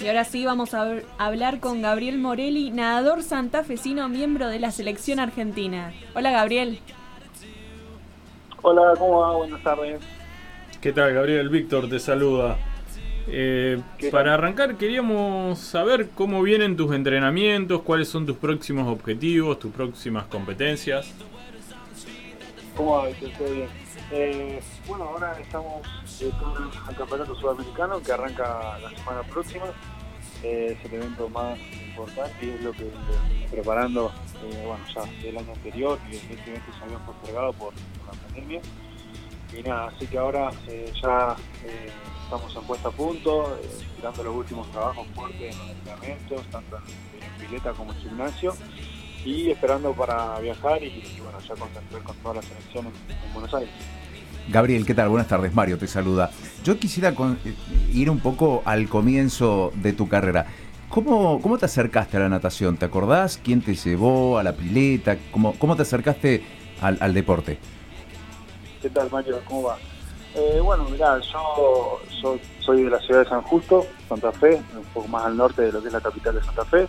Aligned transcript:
Y 0.00 0.08
ahora 0.08 0.24
sí 0.24 0.44
vamos 0.44 0.74
a 0.74 1.00
hablar 1.18 1.60
con 1.60 1.82
Gabriel 1.82 2.18
Morelli, 2.18 2.70
nadador 2.70 3.22
santafesino, 3.22 4.08
miembro 4.08 4.48
de 4.48 4.58
la 4.58 4.70
selección 4.70 5.20
argentina. 5.20 5.92
Hola 6.14 6.30
Gabriel. 6.30 6.80
Hola, 8.62 8.94
¿cómo 8.98 9.20
va? 9.20 9.36
Buenas 9.36 9.62
tardes. 9.62 10.00
¿Qué 10.80 10.92
tal 10.92 11.14
Gabriel? 11.14 11.48
Víctor 11.48 11.88
te 11.88 11.98
saluda. 11.98 12.56
Eh, 13.28 13.80
para 14.10 14.34
arrancar 14.34 14.76
queríamos 14.76 15.58
saber 15.58 16.08
cómo 16.14 16.42
vienen 16.42 16.76
tus 16.76 16.92
entrenamientos, 16.94 17.82
cuáles 17.82 18.08
son 18.08 18.26
tus 18.26 18.36
próximos 18.36 18.88
objetivos, 18.88 19.58
tus 19.60 19.70
próximas 19.72 20.24
competencias. 20.24 21.14
¿Cómo 22.76 22.96
va, 22.96 23.06
Víctor? 23.06 23.52
bien. 23.52 23.68
Eh, 24.12 24.60
bueno, 24.86 25.04
ahora 25.04 25.38
estamos 25.38 25.86
eh, 26.20 26.32
el 26.88 26.96
Campeonato 26.96 27.34
Sudamericano 27.34 28.00
que 28.02 28.12
arranca 28.12 28.78
la 28.78 28.90
semana 28.90 29.22
próxima. 29.22 29.66
Eh, 30.42 30.76
es 30.78 30.84
el 30.86 30.94
evento 30.94 31.28
más 31.28 31.58
importante 31.58 32.46
y 32.46 32.50
es 32.50 32.62
lo 32.62 32.72
que 32.72 32.90
preparando 33.50 34.10
eh, 34.42 34.64
bueno, 34.64 34.84
ya 34.94 35.22
del 35.22 35.36
año 35.36 35.52
anterior, 35.52 35.98
y 36.10 36.16
evento 36.16 36.72
se 36.78 36.84
había 36.84 36.98
postergado 37.04 37.52
por, 37.54 37.74
la 37.74 38.12
pandemia. 38.22 38.60
Y 39.56 39.62
nada, 39.62 39.88
así 39.88 40.06
que 40.06 40.18
ahora 40.18 40.50
ya 41.02 41.36
estamos 42.24 42.56
en 42.56 42.62
puesta 42.62 42.88
a 42.88 42.92
punto, 42.92 43.58
tirando 43.96 44.22
los 44.22 44.36
últimos 44.36 44.70
trabajos 44.70 45.06
fuertes 45.14 45.54
en 45.54 45.58
los 45.58 45.70
entrenamientos, 45.70 46.46
tanto 46.50 46.76
en, 46.76 47.46
pileta 47.46 47.72
como 47.72 47.92
en 47.92 47.98
gimnasio 47.98 48.54
y 49.24 49.50
esperando 49.50 49.92
para 49.92 50.38
viajar 50.40 50.82
y, 50.82 51.02
bueno, 51.22 51.38
ya 51.40 51.54
concentrar 51.54 52.02
con 52.02 52.16
todas 52.16 52.36
las 52.36 52.44
selecciones 52.46 52.92
en 53.08 53.32
Buenos 53.32 53.52
Aires. 53.54 53.70
Gabriel, 54.48 54.84
¿qué 54.84 54.94
tal? 54.94 55.08
Buenas 55.08 55.28
tardes, 55.28 55.54
Mario 55.54 55.78
te 55.78 55.86
saluda. 55.86 56.30
Yo 56.64 56.78
quisiera 56.78 57.10
eh, 57.10 57.54
ir 57.92 58.10
un 58.10 58.18
poco 58.18 58.62
al 58.64 58.88
comienzo 58.88 59.72
de 59.76 59.92
tu 59.92 60.08
carrera. 60.08 60.46
¿Cómo, 60.88 61.40
¿Cómo 61.40 61.56
te 61.56 61.66
acercaste 61.66 62.16
a 62.16 62.20
la 62.20 62.28
natación? 62.28 62.76
¿Te 62.76 62.86
acordás 62.86 63.40
quién 63.42 63.62
te 63.62 63.74
llevó 63.74 64.38
a 64.38 64.42
la 64.42 64.54
pileta? 64.54 65.16
¿Cómo, 65.30 65.54
cómo 65.56 65.76
te 65.76 65.82
acercaste 65.82 66.42
al, 66.80 67.14
deporte? 67.14 67.58
¿Qué 68.82 68.90
tal, 68.90 69.08
Mario? 69.10 69.40
¿Cómo 69.44 69.64
va? 69.64 69.78
Eh, 70.34 70.60
bueno, 70.60 70.84
mirá, 70.90 71.20
yo, 71.20 72.00
soy 72.60 72.82
de 72.82 72.90
la 72.90 72.98
ciudad 73.00 73.22
de 73.22 73.28
San 73.28 73.42
Justo, 73.42 73.86
Santa 74.08 74.32
Fe, 74.32 74.60
un 74.76 74.84
poco 74.92 75.06
más 75.06 75.26
al 75.26 75.36
norte 75.36 75.62
de 75.62 75.72
lo 75.72 75.80
que 75.80 75.88
es 75.88 75.92
la 75.92 76.00
capital 76.00 76.34
de 76.34 76.42
Santa 76.42 76.64
Fe. 76.64 76.88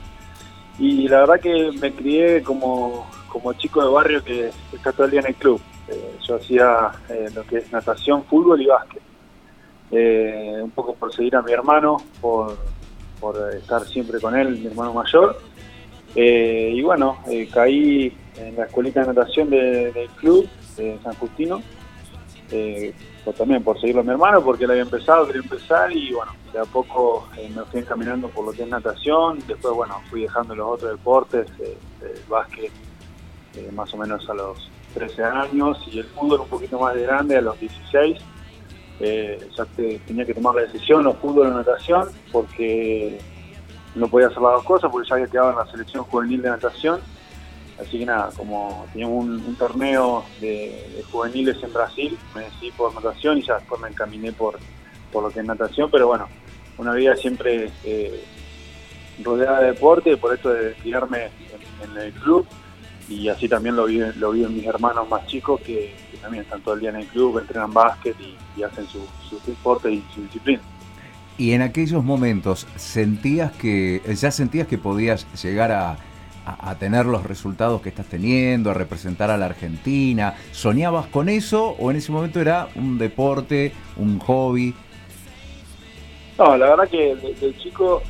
Y 0.82 1.08
la 1.08 1.20
verdad 1.20 1.40
que 1.40 1.72
me 1.80 1.92
crié 1.94 2.42
como, 2.42 3.06
como 3.30 3.54
chico 3.54 3.84
de 3.84 3.92
barrio 3.92 4.24
que 4.24 4.50
está 4.74 4.92
todo 4.92 5.06
el 5.06 5.12
día 5.12 5.20
en 5.20 5.28
el 5.28 5.36
club. 5.36 5.62
Eh, 5.88 6.18
yo 6.28 6.38
hacía 6.38 6.92
eh, 7.08 7.30
lo 7.36 7.44
que 7.44 7.58
es 7.58 7.72
natación, 7.72 8.24
fútbol 8.24 8.60
y 8.60 8.66
básquet. 8.66 9.02
Eh, 9.92 10.60
un 10.60 10.72
poco 10.72 10.96
por 10.96 11.14
seguir 11.14 11.36
a 11.36 11.44
mi 11.44 11.52
hermano, 11.52 11.98
por, 12.20 12.58
estar 13.56 13.84
siempre 13.84 14.20
con 14.20 14.36
él, 14.36 14.58
mi 14.58 14.66
hermano 14.66 14.94
mayor. 14.94 15.38
y 16.16 16.82
bueno, 16.82 17.20
caí 17.54 18.18
en 18.38 18.56
la 18.56 18.66
escuelita 18.66 19.02
de 19.02 19.08
natación 19.14 19.52
del 19.52 20.10
club 20.16 20.50
de 20.78 20.98
San 21.04 21.14
Justino, 21.14 21.62
pues 22.52 23.38
también 23.38 23.64
por 23.64 23.80
seguirlo 23.80 24.02
a 24.02 24.04
mi 24.04 24.12
hermano, 24.12 24.44
porque 24.44 24.66
él 24.66 24.72
había 24.72 24.84
empezado, 24.84 25.26
quería 25.26 25.42
empezar 25.42 25.92
y 25.96 26.12
bueno, 26.12 26.34
de 26.52 26.60
a 26.60 26.66
poco 26.66 27.28
me 27.36 27.64
fui 27.66 27.80
encaminando 27.80 28.28
por 28.28 28.46
lo 28.46 28.52
que 28.52 28.64
es 28.64 28.68
natación, 28.68 29.40
después 29.48 29.74
bueno, 29.74 30.02
fui 30.10 30.24
dejando 30.24 30.54
los 30.56 30.68
otros 30.68 30.92
deportes, 30.92 31.48
el 31.60 32.22
básquet 32.28 32.72
más 33.74 33.94
o 33.94 33.98
menos 33.98 34.30
a 34.30 34.34
los 34.34 34.70
13 34.94 35.24
años 35.24 35.78
y 35.92 36.00
el 36.00 36.06
fútbol 36.06 36.42
un 36.42 36.48
poquito 36.48 36.80
más 36.80 36.96
de 36.96 37.04
grande 37.04 37.38
a 37.38 37.42
los 37.42 37.60
16. 37.60 38.18
Eh, 39.00 39.50
ya 39.58 39.66
tenía 40.06 40.26
que 40.26 40.34
tomar 40.34 40.56
la 40.56 40.62
decisión, 40.62 41.08
o 41.08 41.14
fútbol 41.14 41.48
o 41.48 41.52
natación, 41.52 42.10
porque 42.32 43.20
no 43.96 44.08
podía 44.08 44.28
hacer 44.28 44.42
las 44.42 44.54
dos 44.54 44.64
cosas, 44.64 44.92
porque 44.92 45.10
ya 45.10 45.16
había 45.16 45.28
quedado 45.28 45.52
en 45.52 45.56
la 45.58 45.66
selección 45.66 46.04
juvenil 46.04 46.42
de 46.42 46.50
natación. 46.50 47.02
Así 47.82 48.00
que 48.00 48.06
nada, 48.06 48.30
como 48.38 48.86
teníamos 48.92 49.26
un, 49.26 49.56
torneo 49.56 50.24
de, 50.40 51.04
juveniles 51.12 51.62
en 51.64 51.74
Brasil, 51.74 52.18
me 52.36 52.44
decidí 52.44 52.72
por 52.72 52.94
natación 52.94 53.40
y 53.40 53.42
ya 53.42 53.56
después 53.56 53.82
me 53.82 53.88
encaminé 53.88 54.32
por, 54.32 54.60
por 55.12 55.24
lo 55.24 55.30
que 55.32 55.40
es 55.40 55.46
natación, 55.46 55.90
pero 55.90 56.08
bueno, 56.08 56.28
una 56.78 56.94
vida 56.94 57.16
siempre 57.16 57.72
eh, 57.84 58.24
rodeada 59.24 59.62
de 59.62 59.68
deporte, 59.68 60.16
por 60.18 60.34
esto 60.34 60.50
de 60.50 60.74
tirarme 60.76 61.30
en 61.84 61.98
el 61.98 62.14
club 62.14 62.46
y 63.10 63.28
así 63.28 63.50
también 63.50 63.76
lo 63.76 63.86
viven, 63.86 64.14
lo 64.20 64.32
viven 64.32 64.56
mis 64.56 64.66
hermanos 64.66 65.10
más 65.10 65.26
chicos 65.28 65.60
que, 65.62 65.94
también 66.22 66.44
están 66.44 66.62
todo 66.62 66.76
el 66.76 66.82
día 66.82 66.92
en 66.92 66.98
el 66.98 67.08
club, 67.08 67.40
entrenan 67.40 67.74
básquet 67.74 68.16
y, 68.20 68.62
hacen 68.64 68.86
su, 68.88 69.00
deporte 69.48 69.92
y 69.92 70.04
su 70.14 70.22
disciplina. 70.22 70.62
Y 71.38 71.54
en 71.54 71.64
aquellos 71.64 72.04
momentos, 72.04 72.68
¿sentías 72.76 73.52
que, 73.54 74.02
ya 74.16 74.30
sentías 74.30 74.68
que 74.68 74.78
podías 74.78 75.26
llegar 75.42 75.72
a, 75.72 75.98
tener 76.80 77.06
los 77.06 77.24
resultados 77.24 77.82
que 77.82 77.90
estás 77.90 78.08
teniendo, 78.08 78.72
a 78.72 78.74
representar 78.74 79.30
a 79.30 79.38
la 79.38 79.46
Argentina? 79.46 80.36
¿Soñabas 80.52 81.08
con 81.08 81.30
eso 81.30 81.76
o 81.80 81.92
en 81.92 81.98
ese 81.98 82.12
momento 82.12 82.40
era 82.40 82.70
un 82.76 82.98
deporte, 82.98 83.74
un 83.98 84.20
hobby? 84.20 84.74
No, 86.38 86.58
la 86.58 86.70
verdad 86.70 86.90
que 86.90 87.16
desde 87.16 87.58
chico 87.58 88.02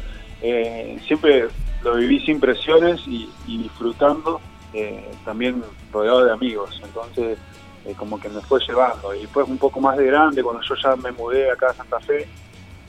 eh, 0.42 0.98
siempre 1.08 1.48
lo 1.84 1.96
viví 1.96 2.20
sin 2.26 2.40
presiones 2.40 3.02
y 3.08 3.28
disfrutando 3.46 4.40
eh, 4.74 5.04
también 5.26 5.62
rodeado 5.92 6.24
de 6.26 6.32
amigos, 6.32 6.80
entonces 6.84 7.38
eh, 7.86 7.94
como 7.96 8.20
que 8.20 8.30
me 8.30 8.42
fue 8.42 8.60
llevando. 8.66 9.14
Y 9.14 9.22
después 9.22 9.48
un 9.48 9.58
poco 9.58 9.82
más 9.82 9.98
de 9.98 10.06
grande, 10.06 10.44
cuando 10.44 10.62
yo 10.62 10.76
ya 10.82 10.96
me 10.96 11.12
mudé 11.12 11.52
acá 11.52 11.72
a 11.72 11.74
Santa 11.74 12.00
Fe 12.00 12.28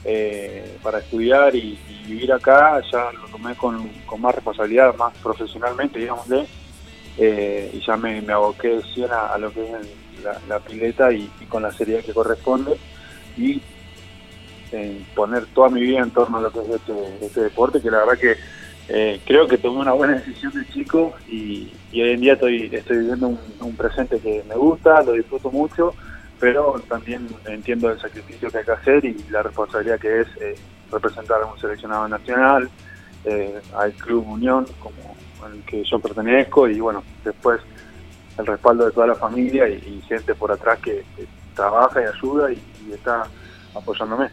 eh, 0.05 0.79
para 0.83 0.99
estudiar 0.99 1.55
y, 1.55 1.79
vivir 2.07 2.33
acá, 2.33 2.81
ya 2.91 3.13
lo 3.13 3.29
tomé 3.29 3.55
con, 3.55 3.89
más 4.19 4.35
responsabilidad, 4.35 4.95
más 4.97 5.17
profesionalmente, 5.19 6.01
digámosle, 6.01 6.47
y 7.17 7.81
ya 7.81 7.97
me, 7.97 8.19
aboqué 8.33 8.81
100 8.95 9.09
a, 9.13 9.39
lo 9.39 9.53
que 9.53 9.63
es 9.63 10.49
la, 10.49 10.59
pileta 10.59 11.13
y, 11.13 11.29
con 11.49 11.63
la 11.63 11.73
seriedad 11.73 12.01
que 12.05 12.13
corresponde. 12.13 12.77
Y 13.37 13.63
poner 15.15 15.47
toda 15.55 15.69
mi 15.69 15.81
vida 15.81 16.01
en 16.01 16.11
torno 16.11 16.39
a 16.39 16.41
lo 16.41 16.51
que 16.51 16.59
es 16.61 16.69
este, 16.69 17.25
este 17.25 17.41
deporte, 17.43 17.81
que 17.81 17.91
la 17.91 17.99
verdad 17.99 18.19
que 18.19 18.37
eh, 18.89 19.21
creo 19.25 19.47
que 19.47 19.59
tomé 19.59 19.81
una 19.81 19.93
buena 19.93 20.15
decisión 20.15 20.53
de 20.53 20.67
chico 20.73 21.15
y, 21.29 21.73
hoy 21.93 22.11
en 22.11 22.21
día 22.21 22.33
estoy, 22.35 22.69
estoy 22.73 22.99
viviendo 22.99 23.39
un, 23.61 23.77
presente 23.77 24.19
que 24.19 24.43
me 24.49 24.57
gusta, 24.57 25.03
lo 25.03 25.13
disfruto 25.13 25.51
mucho, 25.51 25.95
pero 26.43 26.83
también 26.89 27.29
entiendo 27.47 27.89
el 27.89 28.01
sacrificio 28.01 28.51
que 28.51 28.59
hay 28.59 28.65
que 28.65 28.73
hacer 28.73 29.05
y 29.05 29.17
la 29.31 29.45
responsabilidad 29.45 30.01
que 30.01 30.23
es 30.23 30.27
eh, 30.41 30.57
representar 30.91 31.41
a 31.41 31.47
un 31.47 31.57
seleccionado 31.57 32.09
nacional, 32.09 32.69
eh, 33.25 33.61
al 33.77 33.93
Club 33.93 34.27
Unión, 34.27 34.67
como 34.81 35.17
al 35.45 35.65
que 35.65 35.85
yo 35.85 36.01
pertenezco, 36.01 36.69
y 36.69 36.81
bueno, 36.81 37.05
después 37.25 37.61
el 38.37 38.45
respaldo 38.45 38.87
de 38.87 38.91
toda 38.91 39.07
la 39.07 39.15
familia 39.15 39.69
y, 39.69 40.03
gente 40.09 40.35
por 40.35 40.51
atrás 40.51 40.81
que, 40.81 41.05
trabaja 41.55 42.03
y 42.03 42.07
ayuda 42.07 42.51
y 42.51 42.93
está 42.93 43.23
apoyándome. 43.73 44.29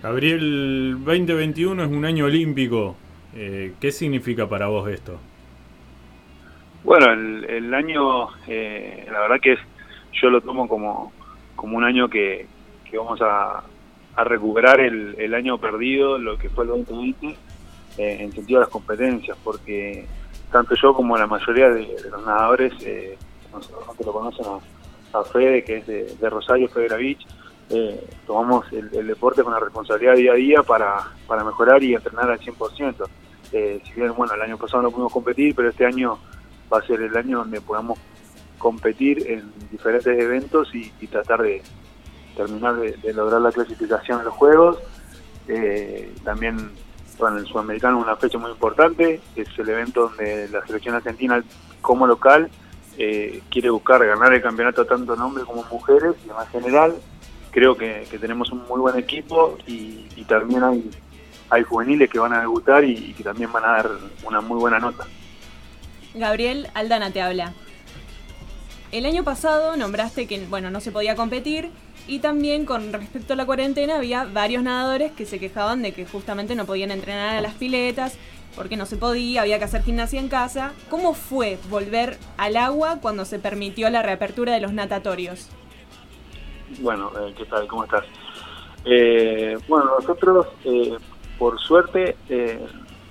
Gabriel, 0.00 0.98
2021 1.04 1.82
es 1.82 1.90
un 1.90 2.04
año 2.04 2.26
olímpico. 2.26 2.94
Eh, 3.34 3.74
¿Qué 3.80 3.90
significa 3.90 4.48
para 4.48 4.68
vos 4.68 4.88
esto? 4.88 5.18
Bueno, 6.84 7.10
el, 7.10 7.72
año, 7.72 8.28
eh, 8.46 9.08
la 9.10 9.20
verdad 9.20 9.40
que 9.42 9.54
es, 9.54 9.60
yo 10.20 10.30
lo 10.30 10.40
tomo 10.40 10.68
como, 10.68 11.12
como 11.56 11.76
un 11.76 11.84
año 11.84 12.08
que, 12.08 12.46
vamos 12.96 13.20
a, 13.22 13.62
recuperar 14.24 14.80
el, 14.80 15.34
año 15.34 15.58
perdido, 15.58 16.18
lo 16.18 16.38
que 16.38 16.48
fue 16.48 16.64
el 16.64 16.70
2020, 16.70 17.26
eh, 17.98 18.18
en 18.20 18.32
sentido 18.32 18.60
de 18.60 18.66
las 18.66 18.72
competencias, 18.72 19.36
porque 19.42 20.06
tanto 20.52 20.76
yo 20.80 20.94
como 20.94 21.18
la 21.18 21.26
mayoría 21.26 21.68
de, 21.70 21.96
los 22.10 22.24
nadadores, 22.24 22.72
eh, 22.82 23.18
que 23.98 24.04
lo 24.04 24.12
conocen 24.12 24.46
a, 25.12 25.24
Fede, 25.24 25.62
que 25.62 25.76
es 25.78 25.86
de, 25.86 26.30
Rosario, 26.30 26.68
Fede 26.68 26.88
Gravich, 26.88 27.26
tomamos 28.26 28.66
el, 28.72 29.06
deporte 29.06 29.42
con 29.42 29.52
la 29.52 29.60
responsabilidad 29.60 30.14
día 30.14 30.32
a 30.32 30.34
día 30.34 30.62
para, 30.62 31.12
para 31.26 31.44
mejorar 31.44 31.82
y 31.82 31.94
entrenar 31.94 32.30
al 32.30 32.40
100%. 32.40 33.06
Eh, 33.52 33.80
si 33.84 33.92
bien, 33.92 34.12
bueno, 34.16 34.34
el 34.34 34.42
año 34.42 34.58
pasado 34.58 34.82
no 34.82 34.90
pudimos 34.90 35.12
competir, 35.12 35.54
pero 35.54 35.68
este 35.68 35.86
año 35.86 36.18
va 36.72 36.78
a 36.78 36.86
ser 36.86 37.00
el 37.00 37.16
año 37.16 37.38
donde 37.38 37.60
podamos 37.60 37.98
competir 38.58 39.30
en 39.30 39.52
diferentes 39.70 40.18
eventos 40.18 40.74
y, 40.74 40.90
tratar 41.06 41.42
de 41.42 41.62
terminar 42.36 42.76
de, 42.76 43.12
lograr 43.12 43.40
la 43.40 43.52
clasificación 43.52 44.20
en 44.20 44.24
los 44.26 44.34
Juegos. 44.34 44.78
Eh, 45.48 46.12
también, 46.24 46.70
bueno, 47.18 47.38
el 47.38 47.46
Sudamericano 47.46 47.98
es 47.98 48.04
una 48.04 48.16
fecha 48.16 48.38
muy 48.38 48.50
importante, 48.50 49.20
es 49.36 49.48
el 49.58 49.68
evento 49.68 50.08
donde 50.08 50.48
la 50.48 50.66
selección 50.66 50.94
argentina 50.94 51.44
como 51.80 52.06
local 52.06 52.50
eh, 52.96 53.42
quiere 53.50 53.70
buscar 53.70 54.04
ganar 54.06 54.32
el 54.32 54.42
campeonato 54.42 54.84
tanto 54.86 55.14
en 55.14 55.20
hombres 55.20 55.44
como 55.44 55.64
mujeres 55.64 56.14
y 56.24 56.30
en 56.30 56.46
general 56.50 56.94
creo 57.50 57.76
que, 57.76 58.06
tenemos 58.20 58.50
un 58.50 58.66
muy 58.66 58.80
buen 58.80 58.98
equipo 58.98 59.58
y, 59.66 60.06
y 60.16 60.24
también 60.24 60.64
hay 60.64 60.90
hay 61.50 61.62
juveniles 61.62 62.10
que 62.10 62.18
van 62.18 62.32
a 62.32 62.40
debutar 62.40 62.84
y, 62.84 63.14
que 63.14 63.22
también 63.22 63.50
van 63.52 63.64
a 63.64 63.68
dar 63.68 63.90
una 64.24 64.40
muy 64.40 64.58
buena 64.58 64.78
nota. 64.78 65.06
Gabriel 66.14 66.68
Aldana 66.74 67.10
te 67.10 67.22
habla. 67.22 67.52
El 68.94 69.06
año 69.06 69.24
pasado 69.24 69.76
nombraste 69.76 70.28
que 70.28 70.46
bueno 70.46 70.70
no 70.70 70.78
se 70.78 70.92
podía 70.92 71.16
competir 71.16 71.70
Y 72.06 72.20
también 72.20 72.64
con 72.64 72.92
respecto 72.92 73.32
a 73.32 73.36
la 73.36 73.44
cuarentena 73.44 73.96
había 73.96 74.24
varios 74.24 74.62
nadadores 74.62 75.10
que 75.10 75.26
se 75.26 75.40
quejaban 75.40 75.82
de 75.82 75.90
que 75.90 76.06
justamente 76.06 76.54
no 76.54 76.64
podían 76.64 76.92
entrenar 76.92 77.34
a 77.34 77.40
las 77.40 77.54
piletas 77.54 78.16
porque 78.54 78.76
no 78.76 78.86
se 78.86 78.96
podía, 78.96 79.40
había 79.40 79.58
que 79.58 79.64
hacer 79.64 79.82
gimnasia 79.82 80.20
en 80.20 80.28
casa. 80.28 80.74
¿Cómo 80.90 81.14
fue 81.14 81.58
volver 81.68 82.18
al 82.36 82.56
agua 82.56 82.98
cuando 83.02 83.24
se 83.24 83.40
permitió 83.40 83.90
la 83.90 84.00
reapertura 84.00 84.52
de 84.52 84.60
los 84.60 84.72
natatorios? 84.72 85.50
Bueno, 86.78 87.10
eh, 87.18 87.34
¿qué 87.36 87.46
tal? 87.46 87.66
¿Cómo 87.66 87.82
estás? 87.82 88.04
Eh, 88.84 89.58
bueno, 89.66 89.90
nosotros, 89.98 90.46
eh, 90.64 90.96
por 91.36 91.58
suerte, 91.58 92.16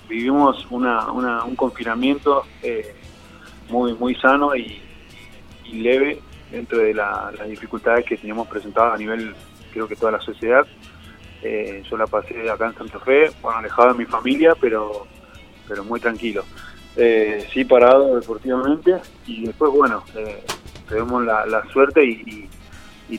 vivimos 0.07 0.65
una, 0.69 1.12
un 1.12 1.57
confinamiento 1.57 2.44
muy 3.69 3.94
muy 3.95 4.15
sano 4.15 4.56
y, 4.56 4.81
leve 5.81 6.20
dentro 6.52 6.78
de 6.78 6.94
las 6.94 7.50
dificultades 7.50 8.06
que 8.06 8.18
teníamos 8.18 8.48
presentadas 8.48 8.96
a 8.96 8.98
nivel, 8.98 9.34
creo 9.72 9.88
que 9.88 9.96
toda 9.96 10.12
la 10.12 10.22
sociedad. 10.22 10.66
yo 11.90 11.98
la 11.98 12.08
pasé 12.08 12.50
acá 12.50 12.68
en 12.68 12.75
Santa 12.75 13.00
Fe, 13.00 13.31
bueno, 13.42 13.60
alejado 13.60 13.94
de 13.94 14.00
mi 14.00 14.06
familia, 14.06 14.56
pero 14.60 15.08
pero 15.68 15.84
muy 15.84 16.00
tranquilo. 16.00 16.44
Eh, 16.96 17.48
sí 17.52 17.66
parado 17.66 18.16
deportivamente 18.20 18.98
y 19.25 19.46
después, 19.46 19.72
bueno, 19.72 20.04
eh, 20.16 20.44
la, 20.92 21.64
suerte 21.72 22.06
y, 22.06 22.50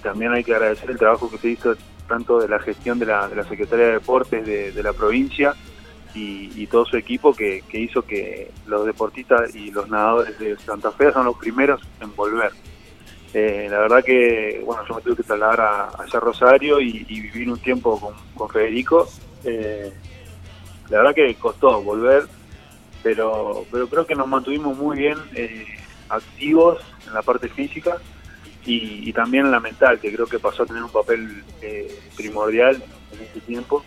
también 0.03 0.33
hay 0.33 0.43
que 0.43 0.53
agradecer 0.53 0.91
el 0.91 0.99
trabajo 0.99 1.31
que 1.31 1.39
se 1.39 1.51
hizo 1.51 1.75
tanto 2.09 2.41
de 2.41 2.49
la 2.49 2.59
gestión 2.59 2.99
de 2.99 3.07
la, 3.07 3.29
de 3.29 3.37
la 3.37 3.45
Secretaría 3.45 3.87
de 3.87 3.93
Deportes 3.93 4.45
de, 4.45 4.83
la 4.83 4.93
provincia 4.93 5.55
y, 6.15 6.67
todo 6.69 6.87
su 6.87 6.97
equipo 6.97 7.35
que, 7.35 7.63
hizo 7.73 8.03
que 8.03 8.51
los 8.67 8.87
deportistas 8.87 9.55
y 9.55 9.71
los 9.71 9.89
nadadores 9.89 10.39
de 10.39 10.57
Santa 10.59 10.91
Fe 10.93 11.13
son 11.13 11.27
los 11.27 11.37
primeros 11.37 11.81
en 12.01 12.15
volver. 12.15 12.53
Eh, 13.33 13.67
la 13.69 13.81
verdad 13.81 14.05
que, 14.05 14.63
bueno, 14.65 14.83
yo 14.89 14.95
me 14.95 15.03
tuve 15.03 15.17
que 15.17 15.23
trasladar 15.25 15.61
a, 15.61 16.21
Rosario 16.21 16.81
y, 16.81 17.05
vivir 17.05 17.51
un 17.51 17.59
tiempo 17.59 18.15
con, 18.35 18.49
Federico. 18.49 19.09
Eh, 19.45 19.93
la 20.89 20.99
verdad 20.99 21.15
que 21.15 21.35
costó 21.35 21.83
volver, 21.83 22.27
pero, 23.03 23.65
pero 23.71 23.89
creo 23.89 24.07
que 24.07 24.15
nos 24.15 24.29
mantuvimos 24.29 24.77
muy 24.77 24.97
bien 24.97 25.19
eh, 25.35 25.67
activos 26.09 26.79
en 27.07 27.15
la 27.15 27.23
parte 27.23 27.49
física 27.49 27.99
y, 28.67 29.13
también 29.13 29.47
en 29.47 29.51
la 29.51 29.61
mental, 29.61 29.99
que 30.01 30.13
creo 30.13 30.27
que 30.27 30.39
pasó 30.39 30.63
a 30.63 30.67
tener 30.67 30.83
un 30.83 30.91
papel 30.91 31.45
eh, 31.61 32.01
primordial 32.17 32.83
en 33.13 33.21
este 33.21 33.41
tiempo. 33.41 33.85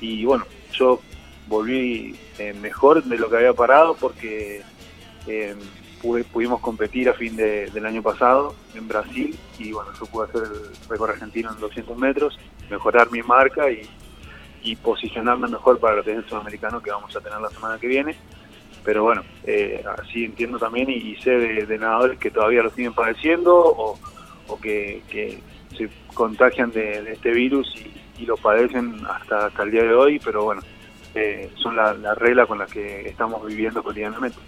Y 0.00 0.24
bueno, 0.24 0.46
yo 0.72 1.00
volví 1.46 2.18
eh, 2.38 2.54
mejor 2.54 3.02
de 3.04 3.18
lo 3.18 3.30
que 3.30 3.36
había 3.36 3.52
parado 3.52 3.96
porque 3.96 4.62
pudimos 6.32 6.60
competir 6.60 7.08
a 7.08 7.14
fin 7.14 7.36
del 7.36 7.84
año 7.84 8.02
pasado 8.02 8.54
en 8.74 8.86
Brasil 8.86 9.36
y 9.58 9.72
bueno, 9.72 9.90
yo 9.98 10.06
pude 10.06 10.28
hacer 10.28 10.42
el 10.42 10.88
récord 10.88 11.10
argentino 11.10 11.50
en 11.52 11.58
200 11.58 11.98
metros, 11.98 12.38
mejorar 12.70 13.10
mi 13.10 13.22
marca 13.22 13.70
y, 13.70 13.82
y 14.62 14.76
posicionarme 14.76 15.48
mejor 15.48 15.78
para 15.78 15.98
el 15.98 16.04
tenis 16.04 16.26
sudamericano 16.28 16.82
que 16.82 16.90
vamos 16.90 17.14
a 17.14 17.20
tener 17.20 17.40
la 17.40 17.50
semana 17.50 17.78
que 17.78 17.86
viene. 17.86 18.16
Pero 18.84 19.02
bueno, 19.02 19.22
eh, 19.44 19.84
así 19.98 20.24
entiendo 20.24 20.58
también 20.58 20.90
y, 20.90 21.16
sé 21.16 21.30
de, 21.30 21.78
nadadores 21.78 22.18
que 22.18 22.30
todavía 22.30 22.62
lo 22.62 22.70
siguen 22.70 22.92
padeciendo 22.92 23.56
o, 23.56 23.98
que, 24.60 25.02
se 25.76 25.90
contagian 26.14 26.70
de, 26.70 27.12
este 27.12 27.30
virus 27.32 27.72
y, 28.18 28.24
lo 28.24 28.36
padecen 28.36 28.96
hasta, 29.08 29.46
hasta 29.46 29.62
el 29.62 29.70
día 29.70 29.82
de 29.82 29.94
hoy, 29.94 30.18
pero 30.24 30.44
bueno, 30.44 30.62
eh, 31.16 31.50
son 31.56 31.76
las 31.76 31.98
la 31.98 32.14
reglas 32.14 32.46
con 32.46 32.58
las 32.58 32.70
que 32.70 33.08
estamos 33.08 33.44
viviendo 33.44 33.82
cotidianamente. 33.82 34.38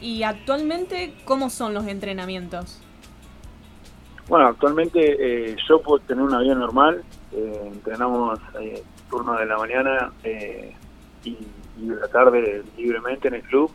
¿Y 0.00 0.22
actualmente 0.22 1.14
cómo 1.24 1.50
son 1.50 1.74
los 1.74 1.86
entrenamientos? 1.86 2.80
Bueno, 4.28 4.46
actualmente 4.46 5.50
eh, 5.50 5.56
yo 5.68 5.80
puedo 5.80 5.98
tener 6.00 6.22
una 6.22 6.40
vida 6.40 6.54
normal, 6.54 7.02
entrenamos 7.32 8.38
turno 9.08 9.34
de 9.38 9.46
la 9.46 9.56
mañana 9.56 10.12
eh, 10.22 10.74
y, 11.24 11.36
de 11.76 11.96
la 11.96 12.08
tarde 12.08 12.62
libremente 12.76 13.28
en 13.28 13.34
el 13.34 13.42
club. 13.42 13.70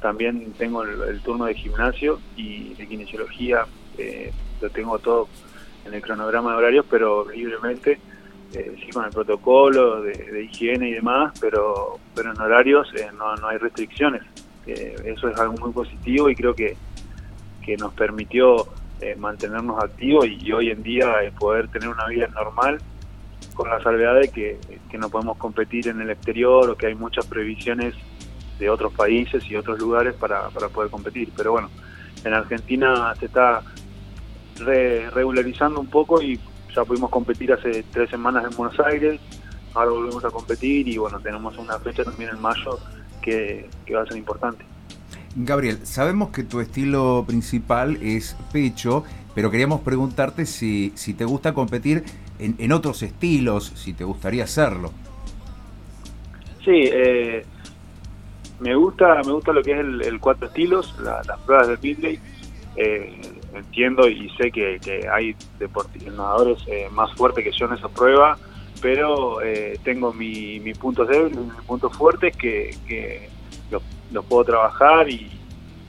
También 0.00 0.52
tengo 0.58 0.82
el, 0.82 1.20
turno 1.22 1.46
de 1.46 1.54
gimnasio 1.54 2.20
y 2.36 2.74
de 2.74 2.86
kinesiología, 2.86 3.66
eh, 3.98 4.32
lo 4.60 4.70
tengo 4.70 4.98
todo 4.98 5.28
en 5.84 5.94
el 5.94 6.02
cronograma 6.02 6.52
de 6.52 6.56
horarios, 6.56 6.86
pero 6.90 7.28
libremente, 7.30 7.98
eh, 8.54 8.76
sí 8.80 8.90
con 8.90 9.04
el 9.04 9.10
protocolo 9.10 10.02
de, 10.02 10.48
higiene 10.50 10.90
y 10.90 10.92
demás, 10.92 11.32
pero, 11.40 11.98
pero 12.14 12.32
en 12.32 12.40
horarios 12.40 12.88
no, 13.16 13.34
no 13.36 13.48
hay 13.48 13.58
restricciones. 13.58 14.22
eso 14.66 15.28
es 15.28 15.38
algo 15.38 15.54
muy 15.54 15.72
positivo 15.72 16.28
y 16.28 16.34
creo 16.34 16.54
que, 16.54 16.76
que 17.64 17.76
nos 17.76 17.92
permitió 17.94 18.66
mantenernos 19.18 19.82
activos 19.82 20.26
y, 20.26 20.50
hoy 20.52 20.70
en 20.70 20.82
día 20.82 21.14
poder 21.38 21.68
tener 21.68 21.88
una 21.88 22.06
vida 22.06 22.28
normal 22.28 22.78
con 23.56 23.70
la 23.70 23.82
salvedad 23.82 24.20
de 24.20 24.28
que, 24.28 24.58
no 24.96 25.10
podemos 25.10 25.36
competir 25.36 25.88
en 25.88 26.00
el 26.00 26.08
exterior 26.08 26.70
o 26.70 26.74
que 26.74 26.86
hay 26.86 26.94
muchas 26.94 27.26
previsiones 27.26 27.94
de 28.58 28.70
otros 28.70 28.94
países 28.94 29.44
y 29.50 29.56
otros 29.56 29.78
lugares 29.78 30.14
para, 30.14 30.48
poder 30.48 30.90
competir. 30.90 31.28
Pero 31.36 31.52
bueno, 31.52 31.68
en 32.24 32.32
Argentina 32.32 33.14
se 33.18 33.26
está 33.26 33.62
regularizando 34.56 35.80
un 35.80 35.88
poco 35.88 36.22
y 36.22 36.40
ya 36.76 36.84
pudimos 36.84 37.10
competir 37.10 37.52
hace 37.52 37.82
tres 37.90 38.10
semanas 38.10 38.44
en 38.44 38.56
Buenos 38.56 38.78
Aires, 38.80 39.18
ahora 39.74 39.90
volvemos 39.90 40.24
a 40.24 40.30
competir 40.30 40.86
y 40.86 40.98
bueno, 40.98 41.18
tenemos 41.20 41.56
una 41.56 41.78
fecha 41.78 42.04
también 42.04 42.30
en 42.30 42.40
mayo 42.40 42.78
que, 43.22 43.68
que 43.86 43.94
va 43.94 44.02
a 44.02 44.06
ser 44.06 44.18
importante. 44.18 44.64
Gabriel, 45.34 45.80
sabemos 45.84 46.30
que 46.30 46.44
tu 46.44 46.60
estilo 46.60 47.24
principal 47.26 47.98
es 48.02 48.36
pecho, 48.52 49.04
pero 49.34 49.50
queríamos 49.50 49.80
preguntarte 49.80 50.46
si, 50.46 50.92
si 50.94 51.12
te 51.12 51.24
gusta 51.24 51.52
competir 51.52 52.04
en, 52.38 52.72
otros 52.72 53.02
estilos, 53.02 53.72
si 53.74 53.92
te 53.92 54.04
gustaría 54.04 54.44
hacerlo. 54.44 54.92
Sí, 56.64 56.88
eh, 56.92 57.44
me 58.60 58.74
gusta 58.74 59.22
me 59.24 59.32
gusta 59.32 59.52
lo 59.52 59.62
que 59.62 59.72
es 59.72 59.78
el, 59.78 60.20
cuatro 60.20 60.48
estilos, 60.48 60.94
las 61.00 61.38
pruebas 61.40 61.68
de 61.68 61.78
Midley. 61.82 62.18
Eh, 62.76 63.20
entiendo 63.58 64.08
y 64.08 64.30
sé 64.30 64.50
que, 64.50 64.78
hay 65.12 65.34
nadadores 66.16 66.58
eh, 66.66 66.88
más 66.92 67.12
fuertes 67.14 67.44
que 67.44 67.52
yo 67.52 67.66
en 67.66 67.74
esa 67.74 67.88
prueba, 67.88 68.38
pero 68.80 69.40
eh, 69.42 69.78
tengo 69.84 70.12
mis 70.12 70.62
mi 70.62 70.74
puntos 70.74 71.08
débiles, 71.08 71.38
mis 71.38 71.62
puntos 71.66 71.96
fuertes 71.96 72.36
que, 72.36 72.76
que 72.86 73.28
los, 73.70 73.82
puedo 74.26 74.44
trabajar 74.44 75.08
y, 75.08 75.30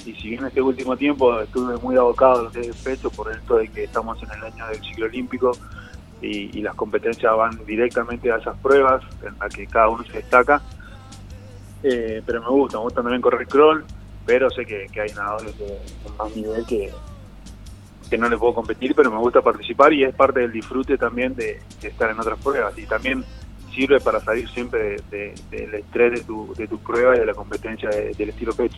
y 0.06 0.14
si 0.14 0.30
bien 0.30 0.46
este 0.46 0.62
último 0.62 0.96
tiempo 0.96 1.40
estuve 1.40 1.78
muy 1.78 1.96
abocado 1.96 2.40
a 2.40 2.44
lo 2.44 2.52
que 2.52 2.62
el 2.62 2.74
pecho 2.74 3.10
por 3.10 3.31
esto 3.31 3.58
de 3.58 3.68
que 3.68 3.84
estamos 3.84 4.22
en 4.24 4.31
el 4.31 4.44
año 4.44 4.68
del 4.68 4.81
ciclo 4.81 5.06
olímpico 5.06 5.52
y, 6.22 6.62
las 6.62 6.75
competencias 6.75 7.36
van 7.36 7.63
directamente 7.66 8.31
a 8.31 8.38
esas 8.38 8.58
pruebas 8.58 9.03
en 9.24 9.38
las 9.39 9.53
que 9.53 9.68
cada 9.68 9.89
uno 9.89 10.03
se 10.03 10.13
destaca. 10.13 10.62
Eh, 11.84 12.24
pero 12.25 12.41
me 12.41 12.50
gusta, 12.50 12.77
me 12.77 12.84
gusta 12.84 13.01
también 13.01 13.22
correr 13.22 13.48
crawl, 13.48 13.86
pero 14.25 14.50
sé 14.50 14.65
que, 14.65 14.88
hay 15.00 15.12
nadadores 15.13 15.58
de, 15.60 15.80
más 16.18 16.36
nivel 16.36 16.65
que, 16.65 16.91
que 18.10 18.18
no 18.18 18.30
le 18.30 18.38
puedo 18.38 18.54
competir, 18.54 18.94
pero 18.96 19.12
me 19.12 19.18
gusta 19.18 19.42
participar 19.42 19.94
y 19.94 20.04
es 20.04 20.16
parte 20.16 20.40
del 20.42 20.52
disfrute 20.52 20.98
también 20.98 21.36
de, 21.36 21.60
estar 21.82 22.10
en 22.10 22.20
otras 22.20 22.40
pruebas. 22.40 22.78
Y 22.78 22.86
también 22.86 23.24
sirve 23.74 24.00
para 24.00 24.20
salir 24.20 24.50
siempre 24.50 24.98
del 25.12 25.74
estrés 25.74 26.14
de 26.14 26.22
tu, 26.22 26.54
de 26.56 26.68
tu 26.68 26.80
prueba 26.80 27.16
y 27.16 27.20
de 27.20 27.26
la 27.26 27.34
competencia 27.34 27.90
del 27.90 28.30
estilo 28.30 28.54
pecho. 28.54 28.78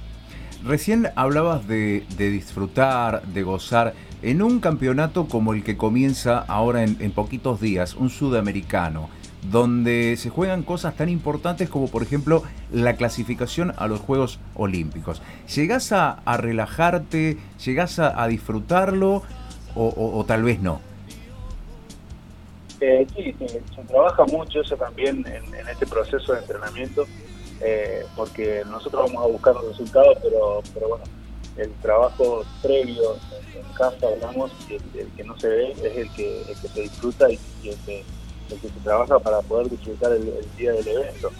Recién 0.63 1.07
hablabas 1.15 1.67
de, 1.67 2.03
disfrutar, 2.17 3.23
de 3.23 3.43
gozar, 3.43 3.93
en 4.21 4.41
un 4.41 4.59
campeonato 4.59 5.27
como 5.27 5.53
el 5.53 5.63
que 5.63 5.77
comienza 5.77 6.39
ahora 6.39 6.83
en, 6.83 7.11
poquitos 7.11 7.61
días, 7.61 7.95
un 7.95 8.09
sudamericano, 8.09 9.09
donde 9.43 10.15
se 10.17 10.29
juegan 10.29 10.63
cosas 10.63 10.95
tan 10.95 11.09
importantes 11.09 11.69
como 11.69 11.87
por 11.87 12.03
ejemplo 12.03 12.43
la 12.71 12.95
clasificación 12.95 13.73
a 13.77 13.87
los 13.87 13.99
Juegos 13.99 14.39
Olímpicos. 14.55 15.21
¿Llegás 15.55 15.91
a, 15.91 16.21
relajarte? 16.37 17.37
¿Llegás 17.65 17.99
a, 17.99 18.27
disfrutarlo? 18.27 19.23
O, 19.75 20.25
tal 20.27 20.43
vez 20.43 20.59
no? 20.59 20.81
Eh, 22.81 23.05
sí, 23.15 23.35
se, 23.39 23.61
trabaja 23.87 24.25
mucho 24.25 24.61
eso 24.61 24.75
también 24.75 25.25
en 25.27 25.67
este 25.67 25.85
proceso 25.85 26.33
de 26.33 26.39
entrenamiento 26.39 27.05
eh, 27.61 28.05
porque 28.15 28.63
nosotros 28.69 29.11
vamos 29.11 29.23
a 29.23 29.27
buscar 29.27 29.53
los 29.55 29.67
resultados, 29.69 30.17
pero, 30.21 30.61
pero 30.73 30.89
bueno, 30.89 31.03
el 31.57 31.71
trabajo 31.81 32.43
previo 32.61 33.17
en, 33.53 33.73
casa, 33.73 34.07
hablamos, 34.07 34.51
el, 34.69 35.07
que 35.11 35.23
no 35.23 35.37
se 35.39 35.47
ve 35.47 35.71
es 35.71 35.97
el 35.97 36.09
que, 36.13 36.41
el 36.41 36.61
que 36.61 36.67
se 36.67 36.81
disfruta 36.81 37.29
y, 37.29 37.39
el, 37.63 37.75
que, 37.85 38.03
el, 38.49 38.59
que, 38.59 38.67
se 38.67 38.79
trabaja 38.83 39.19
para 39.19 39.41
poder 39.41 39.69
disfrutar 39.69 40.11
el, 40.13 40.31
día 40.57 40.71
del 40.73 40.87
evento. 40.87 41.31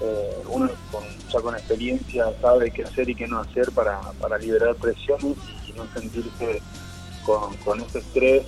Eh, 0.00 0.42
uno 0.48 0.70
con, 0.92 1.04
ya 1.32 1.40
con 1.40 1.54
experiencia 1.54 2.26
sabe 2.40 2.70
qué 2.70 2.82
hacer 2.84 3.08
y 3.08 3.14
qué 3.14 3.26
no 3.26 3.40
hacer 3.40 3.70
para, 3.72 4.00
para 4.20 4.36
liberar 4.36 4.74
presiones 4.76 5.36
y 5.66 5.72
no 5.72 5.86
sentirse 5.94 6.60
con, 7.24 7.56
con 7.58 7.80
ese 7.80 8.00
estrés 8.00 8.44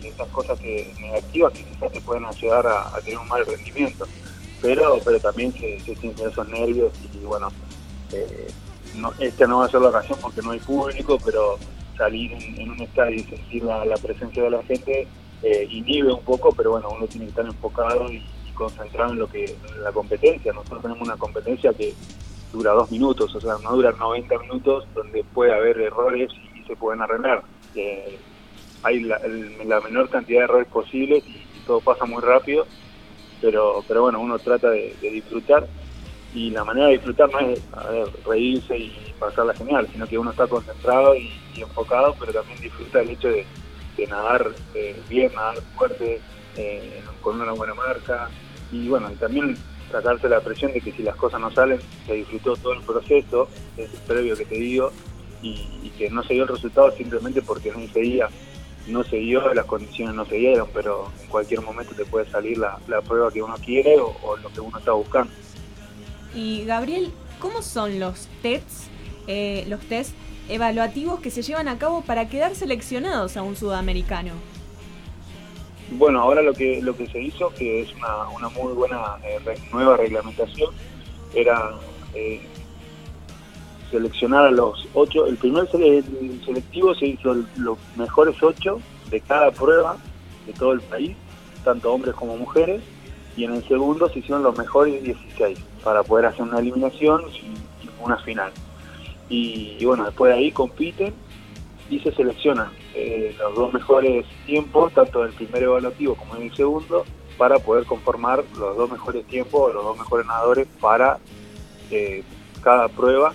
y 0.00 0.06
esas 0.06 0.28
cosas 0.28 0.58
que, 0.60 0.94
negativas 1.00 1.52
que 1.52 1.64
quizás 1.64 1.92
te 1.92 2.00
pueden 2.00 2.24
ayudar 2.26 2.66
a 2.66 3.00
tener 3.00 3.18
un 3.18 3.26
mal 3.26 3.44
rendimiento 3.44 4.06
pero 4.64 4.98
pero 5.04 5.20
también 5.20 5.52
se, 5.52 5.78
sienten 5.80 6.26
esos 6.26 6.48
nervios 6.48 6.90
y 7.12 7.18
bueno, 7.26 7.48
eh, 8.12 8.48
no, 8.96 9.12
esta 9.20 9.46
no 9.46 9.58
va 9.58 9.66
a 9.66 9.68
ser 9.68 9.82
la 9.82 9.90
ocasión 9.90 10.18
porque 10.22 10.40
no 10.40 10.52
hay 10.52 10.60
público, 10.60 11.18
pero 11.22 11.58
salir 11.98 12.32
en, 12.32 12.70
un 12.70 12.80
estadio 12.80 13.16
y 13.16 13.24
sentir 13.24 13.62
la, 13.62 13.94
presencia 14.02 14.42
de 14.42 14.50
la 14.50 14.62
gente 14.62 15.06
eh, 15.42 15.66
inhibe 15.70 16.12
un 16.12 16.22
poco, 16.22 16.52
pero 16.52 16.72
bueno, 16.72 16.88
uno 16.90 17.06
tiene 17.06 17.26
que 17.26 17.30
estar 17.30 17.46
enfocado 17.46 18.10
y, 18.10 18.22
concentrado 18.54 19.12
en 19.12 19.18
lo 19.18 19.26
que 19.26 19.56
la 19.82 19.90
competencia. 19.90 20.52
Nosotros 20.52 20.82
tenemos 20.82 21.02
una 21.02 21.16
competencia 21.16 21.72
que 21.72 21.92
dura 22.52 22.70
dos 22.70 22.90
minutos, 22.90 23.34
o 23.34 23.40
sea, 23.40 23.54
no 23.62 23.72
dura 23.72 23.90
90 23.90 24.38
minutos 24.38 24.86
donde 24.94 25.24
puede 25.24 25.52
haber 25.52 25.80
errores 25.80 26.30
y, 26.32 26.64
se 26.64 26.76
pueden 26.76 27.02
arreglar. 27.02 27.42
Eh, 27.74 28.16
hay 28.84 29.00
la, 29.00 29.18
menor 29.80 30.08
cantidad 30.08 30.40
de 30.40 30.44
errores 30.44 30.68
posibles 30.68 31.24
y, 31.26 31.42
todo 31.66 31.80
pasa 31.80 32.04
muy 32.04 32.22
rápido, 32.22 32.66
pero, 33.40 33.82
pero 33.88 34.02
bueno, 34.02 34.20
uno 34.20 34.38
trata 34.38 34.70
de, 34.70 34.94
disfrutar 35.00 35.66
y 36.34 36.50
la 36.50 36.62
manera 36.62 36.86
de 36.86 36.92
disfrutar 36.92 37.30
no 37.32 37.40
es 37.40 37.62
reírse 38.24 38.76
y 38.76 39.14
pasarla 39.18 39.54
genial, 39.54 39.88
sino 39.90 40.06
que 40.06 40.18
uno 40.18 40.30
está 40.30 40.46
concentrado 40.46 41.16
y, 41.16 41.30
enfocado, 41.56 42.14
pero 42.18 42.32
también 42.32 42.60
disfruta 42.60 43.00
el 43.00 43.10
hecho 43.10 43.28
de, 43.28 43.46
nadar 44.08 44.52
eh, 44.74 45.00
bien, 45.08 45.32
nadar 45.34 45.60
fuerte, 45.76 46.20
eh, 46.56 47.02
con 47.20 47.40
una 47.40 47.52
buena 47.52 47.74
marca 47.74 48.28
y 48.70 48.88
bueno, 48.88 49.10
también 49.18 49.56
sacarse 49.90 50.28
la 50.28 50.40
presión 50.40 50.72
de 50.72 50.80
que 50.80 50.92
si 50.92 51.02
las 51.02 51.16
cosas 51.16 51.40
no 51.40 51.50
salen, 51.50 51.80
se 52.06 52.14
disfrutó 52.14 52.56
todo 52.56 52.72
el 52.72 52.80
proceso, 52.82 53.48
es 53.76 53.88
previo 54.06 54.36
que 54.36 54.44
te 54.44 54.56
digo, 54.56 54.90
y, 55.42 55.90
que 55.98 56.10
no 56.10 56.24
se 56.24 56.34
dio 56.34 56.42
el 56.42 56.48
resultado 56.48 56.90
simplemente 56.92 57.40
porque 57.40 57.70
no 57.70 57.86
se 57.92 58.00
día 58.00 58.28
no 58.86 59.02
se 59.02 59.16
dio, 59.16 59.54
las 59.54 59.64
condiciones 59.64 60.14
no 60.14 60.26
se 60.26 60.36
dieron, 60.36 60.68
pero 60.74 61.10
en 61.22 61.28
cualquier 61.28 61.62
momento 61.62 61.94
te 61.94 62.04
puede 62.04 62.28
salir 62.30 62.58
la, 62.58 62.78
prueba 63.06 63.30
que 63.30 63.42
uno 63.42 63.54
quiere 63.64 63.96
o, 63.98 64.36
lo 64.36 64.48
que 64.50 64.60
uno 64.60 64.78
está 64.78 64.92
buscando. 64.92 65.32
Y 66.34 66.64
Gabriel, 66.64 67.10
¿cómo 67.38 67.62
son 67.62 67.98
los 67.98 68.28
tests, 68.42 68.88
eh, 69.26 69.64
los 69.68 69.80
tests 69.80 70.14
evaluativos 70.48 71.20
que 71.20 71.30
se 71.30 71.42
llevan 71.42 71.68
a 71.68 71.78
cabo 71.78 72.02
para 72.02 72.28
quedar 72.28 72.54
seleccionados 72.54 73.36
a 73.36 73.42
un 73.42 73.56
sudamericano? 73.56 74.32
Bueno, 75.92 76.20
ahora 76.20 76.42
lo 76.42 76.54
que 76.54 76.80
lo 76.82 76.96
que 76.96 77.06
se 77.06 77.20
hizo, 77.20 77.50
que 77.50 77.82
es 77.82 77.94
una, 77.94 78.48
muy 78.48 78.72
buena 78.72 79.16
eh, 79.22 79.38
nueva 79.72 79.96
reglamentación, 79.96 80.74
era 81.34 81.72
eh, 82.14 82.40
seleccionar 83.90 84.46
a 84.46 84.50
los 84.50 84.88
ocho. 84.94 85.26
El 85.26 85.36
primer 85.36 85.70
selectivo 85.70 86.94
se 86.94 87.06
hizo 87.06 87.34
los 87.56 87.78
mejores 87.96 88.42
ocho 88.42 88.80
de 89.10 89.20
cada 89.20 89.50
prueba 89.52 89.96
de 90.46 90.52
todo 90.52 90.72
el 90.72 90.80
país, 90.80 91.16
tanto 91.62 91.92
hombres 91.92 92.14
como 92.14 92.36
mujeres, 92.36 92.82
y 93.36 93.44
en 93.44 93.54
el 93.54 93.66
segundo 93.66 94.08
se 94.08 94.20
hicieron 94.20 94.42
los 94.42 94.56
mejores 94.56 95.02
16 95.02 95.58
para 95.82 96.02
poder 96.02 96.26
hacer 96.26 96.42
una 96.42 96.58
eliminación 96.58 97.22
y, 97.32 97.64
una 98.02 98.18
final. 98.18 98.52
Y, 99.28 99.84
bueno, 99.84 100.04
después 100.04 100.32
de 100.32 100.38
ahí 100.38 100.50
compiten 100.50 101.14
y 101.90 102.00
se 102.00 102.12
seleccionan 102.12 102.70
eh, 102.94 103.34
los 103.38 103.54
dos 103.54 103.72
mejores 103.72 104.26
tiempos, 104.46 104.92
tanto 104.92 105.22
del 105.22 105.32
primer 105.32 105.62
evaluativo 105.62 106.14
como 106.14 106.36
en 106.36 106.44
el 106.44 106.54
segundo, 106.54 107.04
para 107.36 107.58
poder 107.58 107.84
conformar 107.84 108.44
los 108.58 108.76
dos 108.76 108.90
mejores 108.90 109.26
tiempos, 109.26 109.74
los 109.74 109.84
dos 109.84 109.98
mejores 109.98 110.26
nadadores 110.26 110.68
para 110.80 111.18
eh, 111.90 112.22
cada 112.62 112.88
prueba 112.88 113.34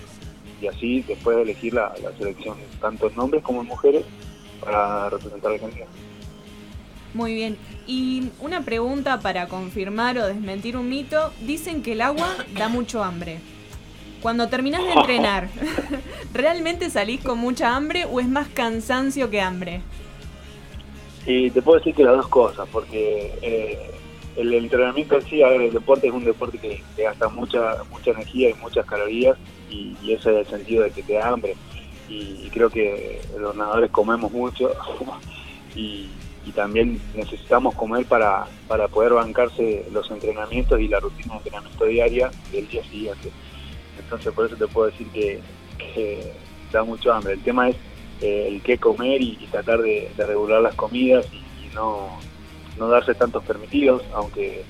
y 0.60 0.66
así 0.66 1.02
después 1.02 1.36
de 1.36 1.42
elegir 1.42 1.74
la, 1.74 1.94
selección, 2.18 2.56
tanto 2.80 3.08
en 3.08 3.18
hombres 3.18 3.42
como 3.42 3.62
en 3.62 3.66
mujeres, 3.66 4.04
para 4.60 5.08
representar 5.08 5.52
a 5.52 5.54
Argentina. 5.54 5.86
Muy 7.14 7.34
bien. 7.34 7.56
Y 7.86 8.30
una 8.40 8.60
pregunta 8.60 9.20
para 9.20 9.48
confirmar 9.48 10.18
o 10.18 10.26
desmentir 10.26 10.76
un 10.76 10.88
mito. 10.88 11.32
Dicen 11.40 11.82
que 11.82 11.92
el 11.92 12.02
agua 12.02 12.28
da 12.54 12.68
mucho 12.68 13.02
hambre. 13.02 13.40
Cuando 14.22 14.48
terminas 14.48 14.84
de 14.84 14.92
entrenar, 14.92 15.48
¿realmente 16.34 16.90
salís 16.90 17.22
con 17.22 17.38
mucha 17.38 17.74
hambre 17.74 18.04
o 18.04 18.20
es 18.20 18.28
más 18.28 18.48
cansancio 18.48 19.30
que 19.30 19.40
hambre? 19.40 19.80
Sí, 21.24 21.50
te 21.50 21.62
puedo 21.62 21.78
decir 21.78 21.94
que 21.94 22.04
las 22.04 22.16
dos 22.16 22.28
cosas, 22.28 22.68
porque 22.70 23.32
eh, 23.40 23.90
el 24.36 24.52
entrenamiento 24.52 25.16
en 25.16 25.26
sí, 25.26 25.42
a 25.42 25.48
ver, 25.48 25.62
el 25.62 25.72
deporte 25.72 26.06
es 26.08 26.12
un 26.12 26.24
deporte 26.24 26.58
que, 26.58 26.82
gasta 27.02 27.28
mucha 27.28 27.76
mucha 27.90 28.10
energía 28.10 28.50
y 28.50 28.54
muchas 28.54 28.86
calorías 28.86 29.36
y, 29.70 29.96
ese 30.02 30.32
es 30.32 30.46
el 30.46 30.46
sentido 30.46 30.84
de 30.84 30.90
que 30.90 31.02
te 31.02 31.14
da 31.14 31.28
hambre. 31.28 31.56
Y, 32.08 32.48
creo 32.50 32.68
que 32.68 33.20
los 33.38 33.54
nadadores 33.54 33.90
comemos 33.90 34.32
mucho 34.32 34.72
y, 35.74 36.08
también 36.54 37.00
necesitamos 37.14 37.76
comer 37.76 38.04
para, 38.06 38.44
para 38.66 38.88
poder 38.88 39.12
bancarse 39.12 39.86
los 39.92 40.10
entrenamientos 40.10 40.80
y 40.80 40.88
la 40.88 40.98
rutina 40.98 41.34
de 41.34 41.38
entrenamiento 41.38 41.84
diaria 41.84 42.30
del 42.50 42.66
día 42.66 42.82
siguiente. 42.82 43.30
Entonces 44.00 44.32
por 44.32 44.46
eso 44.46 44.56
te 44.56 44.66
puedo 44.66 44.90
decir 44.90 45.06
que, 45.08 45.40
da 46.72 46.84
mucho 46.84 47.12
hambre. 47.12 47.32
El 47.32 47.42
tema 47.42 47.68
es 47.68 47.76
eh, 48.20 48.46
el 48.48 48.62
qué 48.62 48.78
comer 48.78 49.20
y, 49.20 49.36
tratar 49.50 49.80
de, 49.80 50.10
regular 50.16 50.60
las 50.62 50.74
comidas 50.74 51.26
y 51.32 51.74
no 51.74 52.18
no 52.78 52.88
darse 52.88 53.14
tantos 53.14 53.44
permitidos, 53.44 54.02
aunque 54.14 54.64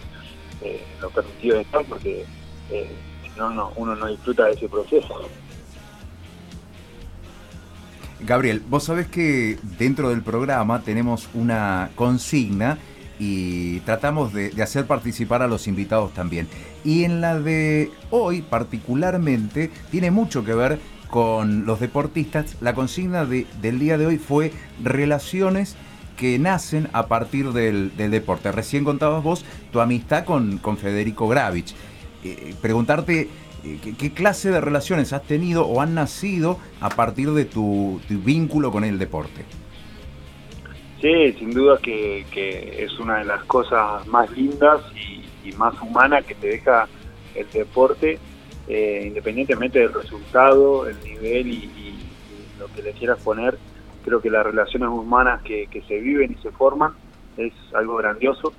eh, 0.63 0.85
los 1.01 1.13
permitidos 1.13 1.61
están 1.61 1.85
porque 1.85 2.25
eh, 2.71 2.91
no, 3.37 3.51
no, 3.51 3.73
uno 3.77 3.95
no 3.95 4.09
disfruta 4.09 4.47
de 4.47 4.53
ese 4.53 4.69
proceso. 4.69 5.29
Gabriel, 8.21 8.63
vos 8.69 8.85
sabés 8.85 9.07
que 9.07 9.59
dentro 9.79 10.11
del 10.11 10.23
programa 10.23 10.83
tenemos 10.83 11.29
una 11.33 11.91
consigna 11.95 12.79
y 13.21 13.81
tratamos 13.81 14.33
de, 14.33 14.51
hacer 14.63 14.87
participar 14.87 15.43
a 15.43 15.47
los 15.47 15.69
invitados 15.69 16.13
también. 16.13 16.49
Y 16.85 17.05
en 17.05 17.21
la 17.21 17.39
de 17.39 17.93
hoy 18.11 18.43
particularmente 18.43 19.71
tiene 19.91 20.11
mucho 20.11 20.43
que 20.45 20.55
ver 20.55 20.81
con 21.09 21.67
los 21.67 21.79
deportistas. 21.79 22.57
La 22.61 22.75
consigna 22.75 23.25
de, 23.27 23.47
del 23.61 23.79
día 23.79 23.99
de 23.99 24.07
hoy 24.07 24.19
fue 24.19 24.53
relaciones 24.83 25.77
que 26.17 26.39
nacen 26.39 26.89
a 26.93 27.07
partir 27.07 27.53
del, 27.53 27.93
deporte. 27.97 28.51
Recién 28.51 28.85
contabas 28.85 29.23
vos 29.23 29.45
tu 29.71 29.81
amistad 29.81 30.25
con, 30.25 30.59
con 30.59 30.79
Federico 30.79 31.29
Gravich. 31.29 31.75
Eh, 32.25 32.55
preguntarte 32.61 33.29
eh, 33.65 33.95
¿qué, 33.99 34.13
clase 34.13 34.51
de 34.51 34.61
relaciones 34.61 35.13
has 35.13 35.23
tenido 35.23 35.67
o 35.67 35.81
han 35.81 35.95
nacido 35.95 36.59
a 36.81 36.89
partir 36.89 37.33
de 37.33 37.45
tu, 37.45 38.01
vínculo 38.09 38.73
con 38.73 38.85
el 38.85 38.99
deporte. 38.99 39.45
Sí, 41.01 41.33
sin 41.39 41.53
duda 41.53 41.79
que, 41.79 42.27
es 42.79 42.99
una 42.99 43.19
de 43.19 43.25
las 43.25 43.43
cosas 43.45 44.07
más 44.07 44.31
lindas 44.33 44.83
y, 44.95 45.21
más 45.57 45.75
humanas 45.83 46.25
que 46.25 46.35
te 46.37 46.47
deja 46.47 46.87
el 47.35 47.51
deporte, 47.51 48.19
eh, 48.69 49.05
independientemente 49.07 49.81
del 49.81 49.93
resultado, 49.93 50.87
el 50.87 50.97
nivel 51.03 51.49
y, 51.49 51.71
lo 52.59 52.67
que 52.75 52.83
le 52.83 52.93
quieras 52.93 53.19
poner 53.21 53.57
creo 54.05 54.21
que 54.21 54.29
las 54.31 54.45
relaciones 54.45 54.91
humanas 54.91 55.43
que, 55.43 55.67
se 55.89 55.99
viven 55.99 56.33
y 56.33 56.43
se 56.43 56.51
forman 56.51 56.93
es 57.37 57.53
algo 57.75 57.97
grandioso. 57.97 58.53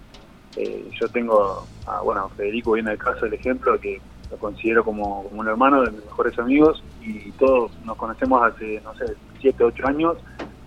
Eh, 0.57 0.89
yo 1.00 1.07
tengo, 1.10 1.65
a, 1.86 2.01
bueno, 2.01 2.29
Federico 2.29 2.74
viene 2.74 2.91
el 2.91 2.98
caso 2.98 3.25
del 3.25 3.36
ejemplo, 3.36 3.79
que 3.79 4.01
lo 4.31 4.38
considero 4.38 4.83
como, 4.83 5.21
un 5.21 5.48
hermano 5.48 5.83
de 5.83 5.91
mis 5.91 6.03
mejores 6.03 6.38
amigos 6.39 6.83
y 7.01 7.31
todos 7.33 7.71
nos 7.86 7.95
conocemos 7.98 8.41
hace, 8.43 8.81
no 8.83 8.95
sé, 8.95 9.05
7, 9.39 9.63
8 9.63 9.88
años 9.88 10.17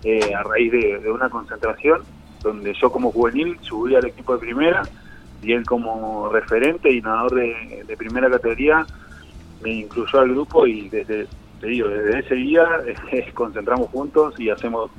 eh, 0.05 0.35
a 0.35 0.43
raíz 0.43 0.71
de, 0.71 1.11
una 1.11 1.29
concentración 1.29 2.03
donde 2.41 2.73
yo 2.75 2.91
como 2.91 3.11
juvenil 3.11 3.57
subí 3.61 3.95
al 3.95 4.05
equipo 4.05 4.33
de 4.33 4.39
primera 4.39 4.83
y 5.41 5.51
él 5.51 5.65
como 5.65 6.29
referente 6.29 6.91
y 6.91 7.01
nadador 7.01 7.35
de, 7.35 7.95
primera 7.97 8.29
categoría 8.29 8.85
me 9.63 9.71
incluyó 9.71 10.19
al 10.19 10.29
grupo 10.29 10.67
y 10.67 10.89
desde 10.89 11.27
te 11.59 11.67
digo, 11.67 11.87
desde 11.87 12.19
ese 12.19 12.35
día 12.35 12.67
eh, 13.11 13.31
concentramos 13.33 13.89
juntos 13.89 14.39
y 14.39 14.51
hacemos 14.51 14.91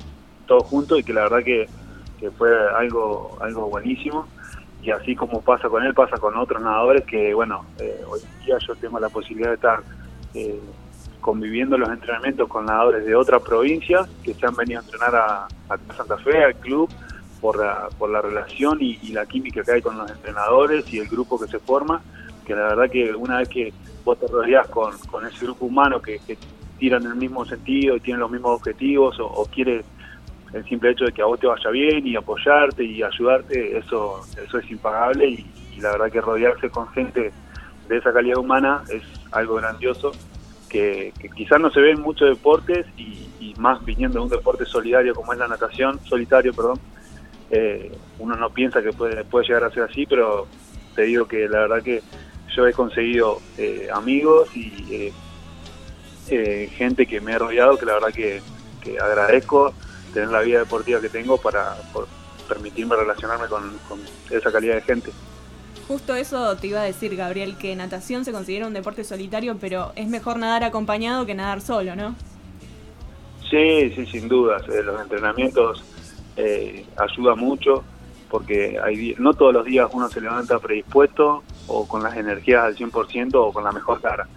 todo 0.45 0.59
juntos 0.59 0.99
y 0.99 1.03
que 1.03 1.13
la 1.13 1.23
verdad 1.23 1.43
que, 1.43 1.69
fue 2.37 2.49
algo, 2.75 3.37
algo 3.39 3.69
buenísimo. 3.69 4.27
Y 4.81 4.91
así 4.91 5.15
como 5.15 5.41
pasa 5.41 5.69
con 5.69 5.83
él, 5.83 5.93
pasa 5.93 6.17
con 6.17 6.35
otros 6.35 6.61
nadadores 6.61 7.05
que, 7.05 7.33
bueno, 7.33 7.65
eh, 7.79 8.01
hoy 8.07 8.19
día 8.45 8.57
yo 8.65 8.75
tengo 8.75 8.99
la 8.99 9.09
posibilidad 9.09 9.49
de 9.49 9.55
estar 9.55 9.83
eh, 10.33 10.59
conviviendo 11.21 11.77
los 11.77 11.89
entrenamientos 11.89 12.47
con 12.47 12.65
nadadores 12.65 13.05
de 13.05 13.15
otras 13.15 13.41
provincias 13.41 14.07
que 14.23 14.33
se 14.33 14.45
han 14.45 14.55
venido 14.55 14.79
a 14.79 14.83
entrenar 14.83 15.15
a, 15.15 15.47
Santa 15.95 16.17
Fe, 16.17 16.43
al 16.43 16.55
club, 16.55 16.89
por 17.41 17.59
la, 17.59 17.89
por 17.97 18.09
la 18.09 18.21
relación 18.21 18.77
y, 18.81 18.97
la 19.09 19.25
química 19.25 19.63
que 19.63 19.73
hay 19.73 19.81
con 19.81 19.97
los 19.97 20.09
entrenadores 20.09 20.91
y 20.93 20.99
el 20.99 21.07
grupo 21.07 21.39
que 21.39 21.47
se 21.47 21.59
forma, 21.59 22.01
que 22.45 22.55
la 22.55 22.63
verdad 22.69 22.89
que 22.89 23.13
una 23.13 23.39
vez 23.39 23.49
que 23.49 23.73
vos 24.03 24.19
te 24.19 24.27
rodeás 24.27 24.67
con, 24.67 24.93
ese 25.25 25.45
grupo 25.45 25.65
humano 25.65 26.01
que, 26.01 26.19
tiran 26.79 27.03
en 27.05 27.13
el 27.13 27.17
mismo 27.17 27.43
sentido 27.43 27.95
y 27.95 27.99
tienen 27.99 28.19
los 28.19 28.29
mismos 28.29 28.51
objetivos 28.51 29.17
o, 29.19 29.47
quiere 29.51 29.83
el 30.53 30.63
simple 30.65 30.91
hecho 30.91 31.05
de 31.05 31.11
que 31.11 31.23
a 31.23 31.25
vos 31.25 31.39
te 31.39 31.47
vaya 31.47 31.71
bien 31.71 32.05
y 32.05 32.15
apoyarte 32.15 32.83
y 32.83 33.01
ayudarte, 33.01 33.79
eso, 33.79 34.21
eso 34.41 34.59
es 34.59 34.71
impagable 34.71 35.27
y, 35.27 35.45
la 35.81 35.91
verdad 35.91 36.11
que 36.11 36.21
rodearse 36.21 36.69
con 36.71 36.87
gente 36.89 37.31
de 37.87 37.97
esa 37.97 38.11
calidad 38.11 38.37
humana 38.37 38.83
es 38.89 39.03
algo 39.31 39.55
grandioso 39.55 40.11
que, 40.67 41.13
quizás 41.35 41.59
no 41.59 41.71
se 41.71 41.81
ve 41.81 41.91
en 41.91 42.01
muchos 42.01 42.29
deportes 42.29 42.85
y, 42.97 43.25
más 43.57 43.83
viniendo 43.83 44.19
de 44.19 44.25
un 44.25 44.29
deporte 44.29 44.65
solidario 44.65 45.15
como 45.15 45.33
es 45.33 45.39
la 45.39 45.47
natación, 45.47 45.99
solitario, 46.05 46.53
perdón, 46.53 46.79
eh, 47.49 47.91
uno 48.19 48.35
no 48.35 48.51
piensa 48.51 48.83
que 48.83 48.93
puede, 48.93 49.23
puede 49.23 49.47
llegar 49.47 49.63
a 49.63 49.71
ser 49.71 49.81
así, 49.81 50.05
pero 50.05 50.45
te 50.95 51.03
digo 51.03 51.27
que 51.27 51.49
la 51.49 51.61
verdad 51.61 51.81
que 51.81 52.03
yo 52.55 52.67
he 52.67 52.73
conseguido 52.73 53.39
eh, 53.57 53.87
amigos 53.91 54.49
y 54.55 54.85
eh, 54.91 55.13
eh, 56.29 56.69
gente 56.75 57.07
que 57.07 57.19
me 57.19 57.33
ha 57.33 57.39
rodeado 57.39 57.77
que 57.77 57.85
la 57.85 57.93
verdad 57.93 58.13
que, 58.13 58.41
agradezco 59.01 59.73
tener 60.13 60.29
la 60.29 60.39
vida 60.41 60.59
deportiva 60.59 61.01
que 61.01 61.09
tengo 61.09 61.37
para 61.37 61.75
permitirme 62.47 62.95
relacionarme 62.95 63.47
con 63.47 63.99
esa 64.29 64.49
calidad 64.49 64.75
de 64.75 64.81
gente. 64.81 65.11
Justo 65.87 66.15
eso 66.15 66.57
te 66.57 66.67
iba 66.67 66.81
a 66.81 66.83
decir, 66.83 67.15
Gabriel, 67.15 67.55
que 67.57 67.73
natación 67.75 68.25
se 68.25 68.33
considera 68.33 68.67
un 68.67 68.73
deporte 68.73 69.05
solitario, 69.05 69.57
pero 69.59 69.93
es 69.95 70.07
mejor 70.07 70.37
nadar 70.37 70.65
acompañado 70.65 71.25
que 71.25 71.33
nadar 71.33 71.61
solo, 71.61 71.95
¿no? 71.95 72.13
Sí, 73.49 73.91
sí, 73.95 74.05
sin 74.05 74.27
dudas. 74.27 74.63
Eh, 74.67 74.83
los 74.83 75.01
entrenamientos 75.01 75.81
eh, 76.35 76.85
ayudan 76.97 77.39
mucho 77.39 77.85
porque 78.29 78.77
hay, 78.83 79.15
no 79.17 79.33
todos 79.33 79.53
los 79.53 79.65
días 79.65 79.87
uno 79.93 80.09
se 80.09 80.19
levanta 80.19 80.59
predispuesto 80.59 81.43
o 81.67 81.87
con 81.87 82.03
las 82.03 82.17
energías 82.17 82.65
al 82.65 82.75
100% 82.75 83.35
o 83.35 83.53
con 83.53 83.63
la 83.63 83.71
mejor 83.71 84.01
cara. 84.01 84.27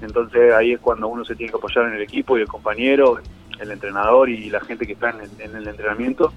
Entonces 0.00 0.52
ahí 0.54 0.74
es 0.74 0.80
cuando 0.80 1.08
uno 1.08 1.24
se 1.24 1.34
tiene 1.34 1.50
que 1.50 1.58
apoyar 1.58 1.86
en 1.86 1.94
el 1.94 2.02
equipo 2.02 2.38
y 2.38 2.42
el 2.42 2.48
compañero, 2.48 3.18
el 3.58 3.70
entrenador 3.72 4.30
y 4.30 4.48
la 4.48 4.60
gente 4.60 4.86
que 4.86 4.92
está 4.92 5.10
en 5.10 5.22
el, 5.22 5.30
en 5.40 5.56
el 5.56 5.66
entrenamiento 5.66 6.32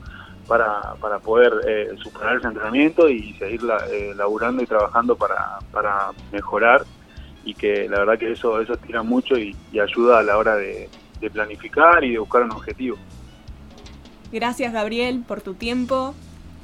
para, 0.47 0.95
para 0.99 1.19
poder 1.19 1.53
eh, 1.67 1.89
superar 2.01 2.37
ese 2.37 2.47
entrenamiento 2.47 3.09
y 3.09 3.33
seguir 3.33 3.63
la- 3.63 3.85
eh, 3.91 4.13
laburando 4.15 4.61
y 4.63 4.65
trabajando 4.67 5.15
para, 5.15 5.59
para 5.71 6.11
mejorar 6.31 6.83
y 7.45 7.53
que 7.53 7.87
la 7.89 7.99
verdad 7.99 8.17
que 8.17 8.31
eso 8.31 8.59
eso 8.61 8.75
tira 8.77 9.03
mucho 9.03 9.37
y, 9.37 9.55
y 9.71 9.79
ayuda 9.79 10.19
a 10.19 10.23
la 10.23 10.37
hora 10.37 10.55
de, 10.55 10.89
de 11.19 11.29
planificar 11.29 12.03
y 12.03 12.11
de 12.11 12.19
buscar 12.19 12.43
un 12.43 12.51
objetivo. 12.51 12.97
Gracias, 14.31 14.73
Gabriel, 14.73 15.23
por 15.27 15.41
tu 15.41 15.53
tiempo. 15.53 16.15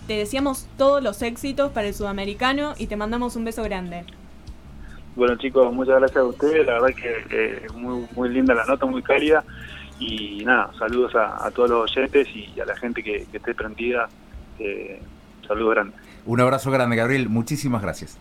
Te 0.07 0.13
deseamos 0.13 0.67
todos 0.77 1.03
los 1.03 1.21
éxitos 1.21 1.71
para 1.71 1.87
el 1.87 1.93
sudamericano 1.93 2.73
y 2.77 2.87
te 2.87 2.95
mandamos 2.95 3.35
un 3.35 3.45
beso 3.45 3.61
grande. 3.63 4.05
Bueno 5.15 5.35
chicos, 5.35 5.71
muchas 5.73 5.99
gracias 5.99 6.17
a 6.17 6.23
ustedes, 6.25 6.65
la 6.65 6.73
verdad 6.73 6.95
que 6.95 7.15
eh, 7.29 7.67
muy, 7.75 8.07
muy 8.15 8.29
linda 8.29 8.53
la 8.55 8.65
nota, 8.65 8.85
muy 8.85 9.03
cálida 9.03 9.43
y 9.99 10.43
nada, 10.45 10.71
saludos 10.79 11.13
a, 11.15 11.45
a 11.45 11.51
todos 11.51 11.69
los 11.69 11.91
oyentes 11.91 12.27
y 12.33 12.59
a 12.59 12.65
la 12.65 12.75
gente 12.77 13.03
que, 13.03 13.25
que 13.31 13.37
esté 13.37 13.53
prendida, 13.53 14.09
eh, 14.59 15.01
saludos 15.47 15.75
grandes. 15.75 15.99
Un 16.25 16.39
abrazo 16.41 16.71
grande, 16.71 16.95
Gabriel. 16.95 17.29
Muchísimas 17.29 17.81
gracias. 17.81 18.17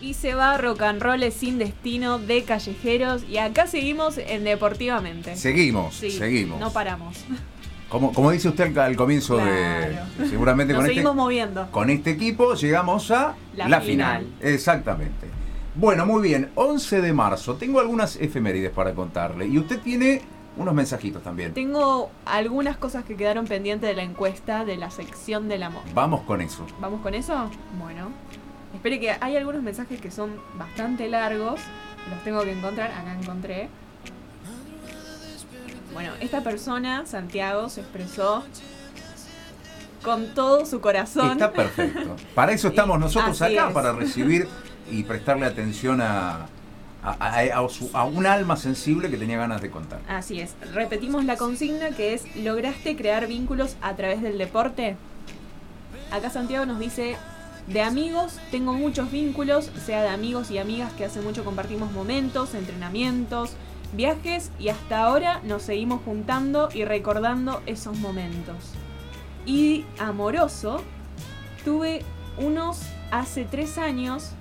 Y 0.00 0.14
se 0.14 0.34
va 0.34 0.56
Rock 0.58 0.82
and 0.82 1.02
Roll 1.02 1.30
sin 1.32 1.58
destino 1.58 2.18
de 2.18 2.44
callejeros 2.44 3.24
y 3.28 3.38
acá 3.38 3.66
seguimos 3.66 4.16
en 4.16 4.44
Deportivamente. 4.44 5.36
Seguimos, 5.36 5.96
Sí, 5.96 6.10
seguimos. 6.10 6.60
No 6.60 6.72
paramos. 6.72 7.24
Como, 7.88 8.12
como 8.12 8.30
dice 8.30 8.48
usted 8.48 8.76
al, 8.76 8.78
al 8.78 8.96
comienzo 8.96 9.38
de. 9.38 9.98
Seguramente 10.28 10.72
Nos 10.72 10.80
con 10.80 10.88
seguimos 10.88 11.10
este, 11.12 11.22
moviendo. 11.22 11.70
con 11.70 11.90
este 11.90 12.10
equipo 12.10 12.54
llegamos 12.54 13.10
a 13.10 13.34
La 13.56 13.80
final. 13.80 13.82
final. 13.82 14.26
Exactamente. 14.40 15.26
Bueno, 15.78 16.04
muy 16.06 16.22
bien. 16.22 16.50
11 16.56 17.00
de 17.00 17.12
marzo. 17.12 17.54
Tengo 17.54 17.78
algunas 17.78 18.16
efemérides 18.16 18.72
para 18.72 18.94
contarle. 18.94 19.46
Y 19.46 19.58
usted 19.60 19.78
tiene 19.78 20.22
unos 20.56 20.74
mensajitos 20.74 21.22
también. 21.22 21.54
Tengo 21.54 22.10
algunas 22.26 22.76
cosas 22.76 23.04
que 23.04 23.14
quedaron 23.14 23.46
pendientes 23.46 23.88
de 23.88 23.94
la 23.94 24.02
encuesta 24.02 24.64
de 24.64 24.76
la 24.76 24.90
sección 24.90 25.48
del 25.48 25.62
amor. 25.62 25.82
Vamos 25.94 26.22
con 26.22 26.40
eso. 26.40 26.66
¿Vamos 26.80 27.00
con 27.00 27.14
eso? 27.14 27.48
Bueno. 27.78 28.08
Espere 28.74 28.98
que 28.98 29.12
hay 29.20 29.36
algunos 29.36 29.62
mensajes 29.62 30.00
que 30.00 30.10
son 30.10 30.32
bastante 30.58 31.08
largos. 31.08 31.60
Los 32.10 32.24
tengo 32.24 32.42
que 32.42 32.50
encontrar. 32.58 32.90
Acá 32.90 33.16
encontré. 33.16 33.68
Bueno, 35.94 36.10
esta 36.18 36.42
persona, 36.42 37.06
Santiago, 37.06 37.68
se 37.68 37.82
expresó 37.82 38.42
con 40.02 40.34
todo 40.34 40.66
su 40.66 40.80
corazón. 40.80 41.32
Está 41.32 41.52
perfecto. 41.52 42.16
Para 42.34 42.50
eso 42.50 42.66
estamos 42.68 42.98
nosotros 42.98 43.40
Así 43.40 43.56
acá, 43.56 43.68
es. 43.68 43.74
para 43.74 43.92
recibir 43.92 44.48
y 44.90 45.02
prestarle 45.04 45.46
atención 45.46 46.00
a, 46.00 46.46
a, 47.02 48.04
un 48.04 48.26
alma 48.26 48.56
sensible 48.56 49.10
que 49.10 49.16
tenía 49.16 49.38
ganas 49.38 49.62
de 49.62 49.70
contar. 49.70 50.00
Así 50.08 50.40
es. 50.40 50.54
Repetimos 50.74 51.24
la 51.24 51.36
consigna 51.36 51.90
que 51.90 52.14
es 52.14 52.24
¿lograste 52.36 52.96
crear 52.96 53.26
vínculos 53.26 53.76
a 53.80 53.94
través 53.94 54.22
del 54.22 54.38
deporte? 54.38 54.96
Acá 56.10 56.30
Santiago 56.30 56.66
nos 56.66 56.78
dice, 56.78 57.16
de 57.66 57.82
amigos 57.82 58.38
tengo 58.50 58.72
muchos 58.72 59.10
vínculos, 59.10 59.70
sea 59.84 60.02
de 60.02 60.08
amigos 60.08 60.50
y 60.50 60.58
amigas 60.58 60.92
que 60.94 61.04
hace 61.04 61.20
mucho 61.20 61.44
compartimos 61.44 61.92
momentos, 61.92 62.54
entrenamientos, 62.54 63.52
viajes 63.92 64.50
y 64.58 64.68
hasta 64.68 65.04
ahora 65.04 65.40
nos 65.44 65.62
seguimos 65.62 66.00
juntando 66.04 66.68
y 66.72 66.84
recordando 66.84 67.62
esos 67.66 67.98
momentos. 67.98 68.56
Y 69.46 69.84
amoroso, 69.98 70.82
tuve 71.64 72.02
unos 72.38 72.80
hace 73.10 73.44
tres 73.44 73.78
años 73.78 74.32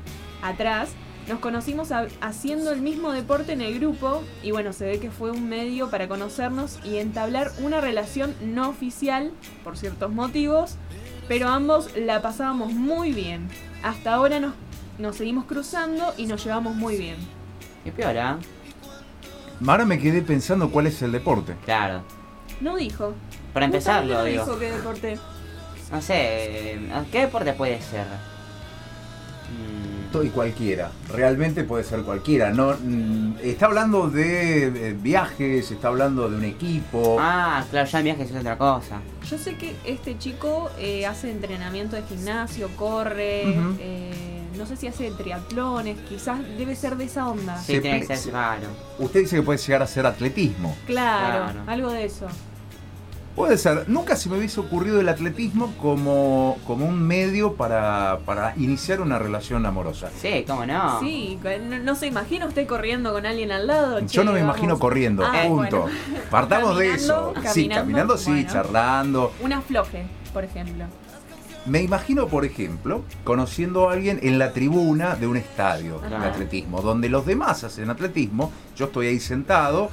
atrás, 0.41 0.89
nos 1.27 1.39
conocimos 1.39 1.91
ha- 1.91 2.07
haciendo 2.21 2.71
el 2.71 2.81
mismo 2.81 3.11
deporte 3.11 3.51
en 3.51 3.61
el 3.61 3.77
grupo 3.79 4.23
y 4.43 4.51
bueno, 4.51 4.71
se 4.73 4.85
ve 4.85 4.99
que 4.99 5.11
fue 5.11 5.31
un 5.31 5.49
medio 5.49 5.89
para 5.89 6.07
conocernos 6.07 6.79
y 6.83 6.97
entablar 6.97 7.51
una 7.59 7.81
relación 7.81 8.33
no 8.41 8.69
oficial 8.69 9.31
por 9.63 9.77
ciertos 9.77 10.11
motivos, 10.11 10.75
pero 11.27 11.49
ambos 11.49 11.89
la 11.97 12.21
pasábamos 12.21 12.71
muy 12.73 13.11
bien. 13.11 13.49
Hasta 13.83 14.13
ahora 14.13 14.39
nos, 14.39 14.53
nos 14.97 15.17
seguimos 15.17 15.45
cruzando 15.45 16.13
y 16.17 16.27
nos 16.27 16.43
llevamos 16.45 16.75
muy 16.75 16.97
bien. 16.97 17.17
Qué 17.83 17.91
piola. 17.91 18.37
Ahora 19.67 19.85
me 19.85 19.99
quedé 19.99 20.21
pensando 20.21 20.69
cuál 20.71 20.87
es 20.87 21.01
el 21.01 21.11
deporte. 21.11 21.55
Claro. 21.65 22.03
No 22.61 22.77
dijo. 22.77 23.13
Para 23.53 23.65
empezarlo, 23.65 24.23
digo. 24.23 24.45
No 24.45 24.51
dijo 24.53 24.59
qué 24.59 24.71
deporte. 24.71 25.19
No 25.91 26.01
sé, 26.01 26.79
¿qué 27.11 27.21
deporte 27.21 27.53
puede 27.53 27.81
ser? 27.81 28.05
Mm, 29.51 29.76
Todo 30.11 30.23
y 30.23 30.29
cualquiera, 30.29 30.89
realmente 31.13 31.63
puede 31.63 31.83
ser 31.83 32.01
cualquiera. 32.03 32.51
No, 32.51 32.73
mm, 32.81 33.35
está 33.43 33.65
hablando 33.65 34.09
de 34.09 34.95
viajes, 35.01 35.69
está 35.69 35.89
hablando 35.89 36.29
de 36.29 36.37
un 36.37 36.43
equipo. 36.45 37.17
Ah, 37.19 37.63
claro, 37.69 37.89
ya 37.89 37.97
en 37.99 38.03
viajes 38.05 38.31
es 38.31 38.35
otra 38.37 38.57
cosa. 38.57 39.01
Yo 39.29 39.37
sé 39.37 39.55
que 39.55 39.75
este 39.85 40.17
chico 40.17 40.69
eh, 40.79 41.05
hace 41.05 41.29
entrenamiento 41.31 41.95
de 41.97 42.03
gimnasio, 42.03 42.69
corre, 42.77 43.43
eh, 43.79 44.41
no 44.57 44.65
sé 44.65 44.77
si 44.77 44.87
hace 44.87 45.11
triatlones, 45.11 45.97
quizás 46.07 46.39
debe 46.57 46.75
ser 46.75 46.95
de 46.95 47.03
esa 47.03 47.27
onda. 47.27 47.57
Sí, 47.57 47.73
Se 47.75 47.81
tiene 47.81 47.99
que 47.99 48.07
se- 48.07 48.17
ser 48.17 48.31
claro. 48.31 48.67
Usted 48.99 49.19
dice 49.21 49.35
que 49.35 49.41
puede 49.43 49.59
llegar 49.59 49.81
a 49.83 49.87
ser 49.87 50.05
atletismo. 50.05 50.75
Claro, 50.85 51.51
Claro. 51.51 51.59
algo 51.67 51.91
de 51.91 52.05
eso. 52.05 52.27
Puede 53.37 53.57
ser. 53.59 53.87
Nunca 53.87 54.15
se 54.15 54.29
me 54.29 54.37
hubiese 54.39 54.59
ocurrido 54.59 54.99
el 54.99 55.07
atletismo 55.07 55.73
como, 55.79 56.57
como 56.65 56.87
un 56.87 56.99
medio 57.01 57.53
para, 57.53 58.17
para 58.25 58.53
iniciar 58.57 58.99
una 58.99 59.19
relación 59.19 59.63
amorosa. 59.67 60.09
Sí, 60.19 60.43
cómo 60.47 60.65
no. 60.65 60.99
Sí, 60.99 61.37
no, 61.69 61.77
no 61.77 61.95
se 61.95 62.07
imagina 62.07 62.47
usted 62.47 62.65
corriendo 62.65 63.13
con 63.13 63.27
alguien 63.27 63.51
al 63.51 63.67
lado. 63.67 63.99
Yo 63.99 64.07
che, 64.07 64.25
no 64.25 64.31
me 64.33 64.39
vamos. 64.41 64.55
imagino 64.57 64.79
corriendo, 64.79 65.23
Ah, 65.23 65.43
punto. 65.47 65.81
bueno. 65.83 65.97
Partamos 66.31 66.79
de 66.79 66.93
eso. 66.95 67.31
Caminando, 67.35 67.53
sí, 67.53 67.67
caminando, 67.69 67.75
caminando, 67.83 68.17
sí, 68.17 68.31
bueno. 68.31 68.49
charlando. 68.51 69.33
Una 69.41 69.61
floje, 69.61 70.07
por 70.33 70.43
ejemplo. 70.43 70.85
Me 71.67 71.81
imagino, 71.81 72.27
por 72.27 72.45
ejemplo, 72.45 73.03
conociendo 73.25 73.89
a 73.89 73.93
alguien 73.93 74.19
en 74.23 74.39
la 74.39 74.53
tribuna 74.53 75.15
de 75.15 75.27
un 75.27 75.35
estadio 75.35 75.99
de 75.99 76.15
atletismo, 76.15 76.81
donde 76.81 77.09
los 77.09 77.25
demás 77.25 77.63
hacen 77.65 77.89
atletismo, 77.89 78.51
yo 78.77 78.85
estoy 78.85 79.07
ahí 79.07 79.19
sentado, 79.19 79.89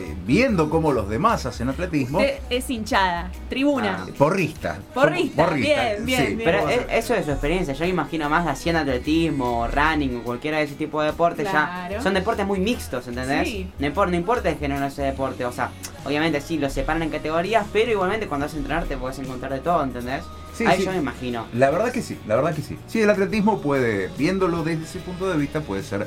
eh, 0.00 0.14
viendo 0.26 0.70
cómo 0.70 0.90
los 0.92 1.08
demás 1.10 1.44
hacen 1.44 1.68
atletismo. 1.68 2.18
Usted 2.18 2.38
es 2.48 2.70
hinchada, 2.70 3.30
tribuna. 3.50 4.06
Ah. 4.08 4.10
Porrista. 4.16 4.78
Porrista, 4.94 5.44
Somos 5.44 5.60
bien, 5.60 6.06
bien, 6.06 6.24
bien. 6.36 6.40
Pero 6.44 6.58
e- 6.60 6.62
hacer- 6.74 6.86
eso 6.90 7.14
es 7.14 7.26
su 7.26 7.30
experiencia. 7.32 7.74
Yo 7.74 7.84
me 7.84 7.90
imagino 7.90 8.30
más 8.30 8.46
haciendo 8.46 8.80
atletismo, 8.80 9.68
running 9.68 10.16
o 10.18 10.22
cualquiera 10.22 10.58
de 10.58 10.64
ese 10.64 10.76
tipo 10.76 11.00
de 11.02 11.08
deportes. 11.08 11.46
Claro. 11.48 11.94
Ya 11.94 12.00
son 12.02 12.14
deportes 12.14 12.46
muy 12.46 12.58
mixtos, 12.60 13.06
¿entendés? 13.06 13.46
Sí. 13.48 13.70
No, 13.78 13.86
importa, 13.86 14.10
no 14.12 14.16
importa 14.16 14.48
el 14.48 14.56
género 14.56 14.80
de 14.80 14.86
ese 14.88 15.02
deporte. 15.02 15.44
O 15.44 15.52
sea, 15.52 15.70
obviamente 16.06 16.40
sí, 16.40 16.56
los 16.58 16.72
separan 16.72 17.02
en 17.02 17.10
categorías, 17.10 17.66
pero 17.72 17.90
igualmente 17.90 18.28
cuando 18.28 18.46
vas 18.46 18.54
a 18.54 18.56
entrenar 18.58 18.84
te 18.84 18.96
puedes 18.96 19.18
encontrar 19.18 19.52
de 19.52 19.60
todo, 19.60 19.82
¿entendés? 19.84 20.22
Sí, 20.58 20.66
Ahí 20.66 20.78
sí. 20.80 20.84
yo 20.86 20.90
me 20.92 20.98
imagino. 20.98 21.46
La 21.54 21.70
verdad 21.70 21.92
que 21.92 22.02
sí, 22.02 22.18
la 22.26 22.34
verdad 22.36 22.52
que 22.54 22.62
sí. 22.62 22.76
Sí, 22.88 23.00
el 23.00 23.08
atletismo 23.10 23.60
puede, 23.60 24.08
viéndolo 24.18 24.64
desde 24.64 24.82
ese 24.84 24.98
punto 24.98 25.28
de 25.30 25.36
vista, 25.38 25.60
puede 25.60 25.84
ser, 25.84 26.04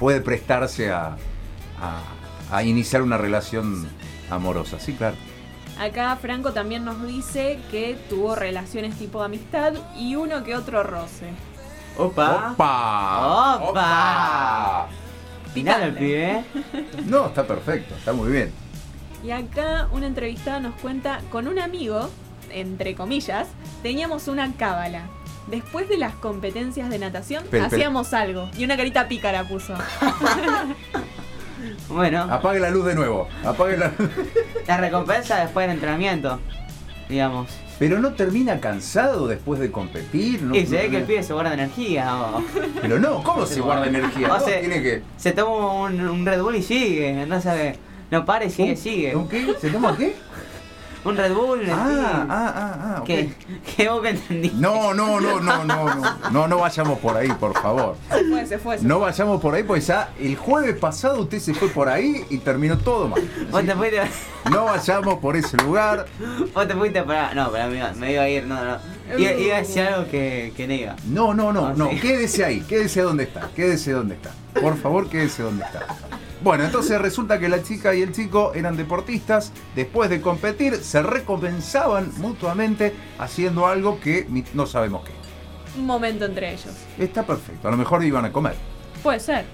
puede 0.00 0.20
prestarse 0.20 0.90
a, 0.90 1.16
a, 1.80 2.02
a 2.50 2.62
iniciar 2.64 3.02
una 3.02 3.16
relación 3.18 3.88
amorosa. 4.30 4.80
Sí, 4.80 4.94
claro. 4.94 5.16
Acá 5.78 6.16
Franco 6.20 6.52
también 6.52 6.84
nos 6.84 7.06
dice 7.06 7.58
que 7.70 7.96
tuvo 8.10 8.34
relaciones 8.34 8.96
tipo 8.96 9.20
de 9.20 9.26
amistad 9.26 9.74
y 9.96 10.16
uno 10.16 10.42
que 10.44 10.56
otro 10.56 10.82
roce. 10.82 11.28
Opa. 11.96 12.52
¡Opa! 12.52 13.56
¡Opa! 13.62 14.86
Final 15.52 15.82
el 15.84 15.94
pibe. 15.94 16.44
No, 17.06 17.26
está 17.26 17.46
perfecto, 17.46 17.94
está 17.94 18.12
muy 18.12 18.30
bien. 18.32 18.50
Y 19.22 19.30
acá 19.30 19.88
una 19.92 20.06
entrevistada 20.08 20.58
nos 20.60 20.74
cuenta 20.80 21.20
con 21.30 21.46
un 21.48 21.58
amigo, 21.58 22.10
entre 22.54 22.94
comillas, 22.94 23.48
teníamos 23.82 24.28
una 24.28 24.52
cábala. 24.56 25.02
Después 25.46 25.88
de 25.90 25.98
las 25.98 26.14
competencias 26.14 26.88
de 26.88 26.98
natación, 26.98 27.44
hacíamos 27.62 28.14
algo. 28.14 28.48
Y 28.56 28.64
una 28.64 28.76
carita 28.78 29.08
pícara 29.08 29.44
puso. 29.46 29.74
Bueno, 31.88 32.22
Apague 32.30 32.60
la 32.60 32.70
luz 32.70 32.84
de 32.86 32.94
nuevo. 32.94 33.28
Apague 33.44 33.76
la 33.76 33.92
la 34.66 34.76
recompensa 34.76 35.38
después 35.40 35.66
del 35.66 35.74
entrenamiento, 35.76 36.40
digamos. 37.08 37.50
Pero 37.78 37.98
no 38.00 38.12
termina 38.14 38.60
cansado 38.60 39.26
después 39.26 39.60
de 39.60 39.70
competir. 39.70 40.42
No, 40.42 40.54
y 40.54 40.66
se 40.66 40.76
ve 40.76 40.84
no- 40.84 40.90
que 40.90 40.96
el 40.98 41.04
pibe 41.04 41.22
se 41.22 41.32
guarda 41.32 41.54
energía. 41.54 42.14
o- 42.16 42.42
Pero 42.82 42.98
no, 42.98 43.22
¿cómo 43.22 43.46
se 43.46 43.60
guarda 43.60 43.86
energía? 43.86 44.26
O 44.32 44.38
No, 44.38 44.44
sea, 44.44 44.60
tiene 44.60 44.82
que. 44.82 45.02
Se 45.16 45.32
toma 45.32 45.72
un, 45.84 46.00
un 46.00 46.26
Red 46.26 46.42
Bull 46.42 46.56
y 46.56 46.62
sigue, 46.62 47.22
entonces 47.22 47.76
no 48.10 48.24
para 48.24 48.44
y 48.44 48.50
sigue, 48.50 48.70
¿Un- 48.72 48.76
sigue. 48.76 49.16
¿Un 49.16 49.28
qué? 49.28 49.54
¿Se 49.60 49.70
toma 49.70 49.96
qué? 49.96 50.14
Un 51.04 51.16
Red 51.16 51.34
Bull. 51.34 51.60
Ah, 51.70 51.86
sí. 51.88 51.96
ah, 52.00 52.26
ah, 52.30 52.78
ah, 52.96 52.96
ok. 53.00 53.06
¿Qué? 53.06 53.28
¿Qué 53.76 53.88
vos 53.88 54.00
que 54.02 54.08
entendiste? 54.10 54.56
No, 54.58 54.94
no, 54.94 55.20
no, 55.20 55.38
no, 55.40 55.64
no, 55.64 55.84
no, 55.94 56.30
no, 56.30 56.48
no 56.48 56.58
vayamos 56.58 56.98
por 56.98 57.16
ahí, 57.16 57.28
por 57.28 57.52
favor. 57.60 57.96
Se 58.10 58.24
fue, 58.24 58.46
se 58.46 58.58
fue. 58.58 58.78
se 58.78 58.86
No 58.86 59.00
vayamos 59.00 59.40
por 59.40 59.54
ahí, 59.54 59.62
pues 59.64 59.86
ya 59.86 60.10
el 60.18 60.36
jueves 60.36 60.76
pasado 60.76 61.20
usted 61.20 61.40
se 61.40 61.52
fue 61.54 61.68
por 61.68 61.88
ahí 61.90 62.24
y 62.30 62.38
terminó 62.38 62.78
todo 62.78 63.08
mal. 63.08 63.22
Vos 63.50 63.64
te 63.66 63.74
fuiste. 63.74 64.00
No 64.50 64.64
vayamos 64.64 65.18
por 65.18 65.36
ese 65.36 65.56
lugar. 65.58 66.06
Vos 66.54 66.66
te 66.68 66.74
fuiste 66.74 67.02
para. 67.02 67.34
No, 67.34 67.50
para 67.52 67.66
mí 67.66 67.78
me 67.96 68.12
iba 68.12 68.22
a 68.22 68.28
ir. 68.28 68.46
No, 68.46 68.64
no. 68.64 68.78
Iba, 69.18 69.32
iba 69.32 69.56
a 69.56 69.58
decir 69.58 69.82
algo 69.82 70.10
que, 70.10 70.54
que 70.56 70.66
no 70.66 70.72
iba. 70.72 70.96
No, 71.06 71.34
no, 71.34 71.52
no, 71.52 71.66
Ah, 71.66 71.74
no. 71.76 71.90
sí. 71.90 72.00
Quédese 72.00 72.44
ahí, 72.46 72.60
quédese 72.62 73.02
donde 73.02 73.24
está, 73.24 73.50
quédese 73.54 73.92
donde 73.92 74.14
está. 74.14 74.30
Por 74.58 74.78
favor, 74.78 75.08
quédese 75.10 75.42
donde 75.42 75.64
está. 75.64 75.80
Bueno, 76.44 76.64
entonces 76.64 77.00
resulta 77.00 77.38
que 77.38 77.48
la 77.48 77.62
chica 77.62 77.94
y 77.94 78.02
el 78.02 78.12
chico 78.12 78.52
eran 78.54 78.76
deportistas. 78.76 79.50
Después 79.74 80.10
de 80.10 80.20
competir, 80.20 80.76
se 80.76 81.02
recompensaban 81.02 82.12
mutuamente 82.18 82.94
haciendo 83.18 83.66
algo 83.66 83.98
que 83.98 84.28
no 84.52 84.66
sabemos 84.66 85.06
qué. 85.06 85.12
Un 85.78 85.86
momento 85.86 86.26
entre 86.26 86.52
ellos. 86.52 86.74
Está 86.98 87.22
perfecto. 87.22 87.66
A 87.66 87.70
lo 87.70 87.78
mejor 87.78 88.04
iban 88.04 88.26
a 88.26 88.30
comer. 88.30 88.56
Puede 89.02 89.20
ser. 89.20 89.46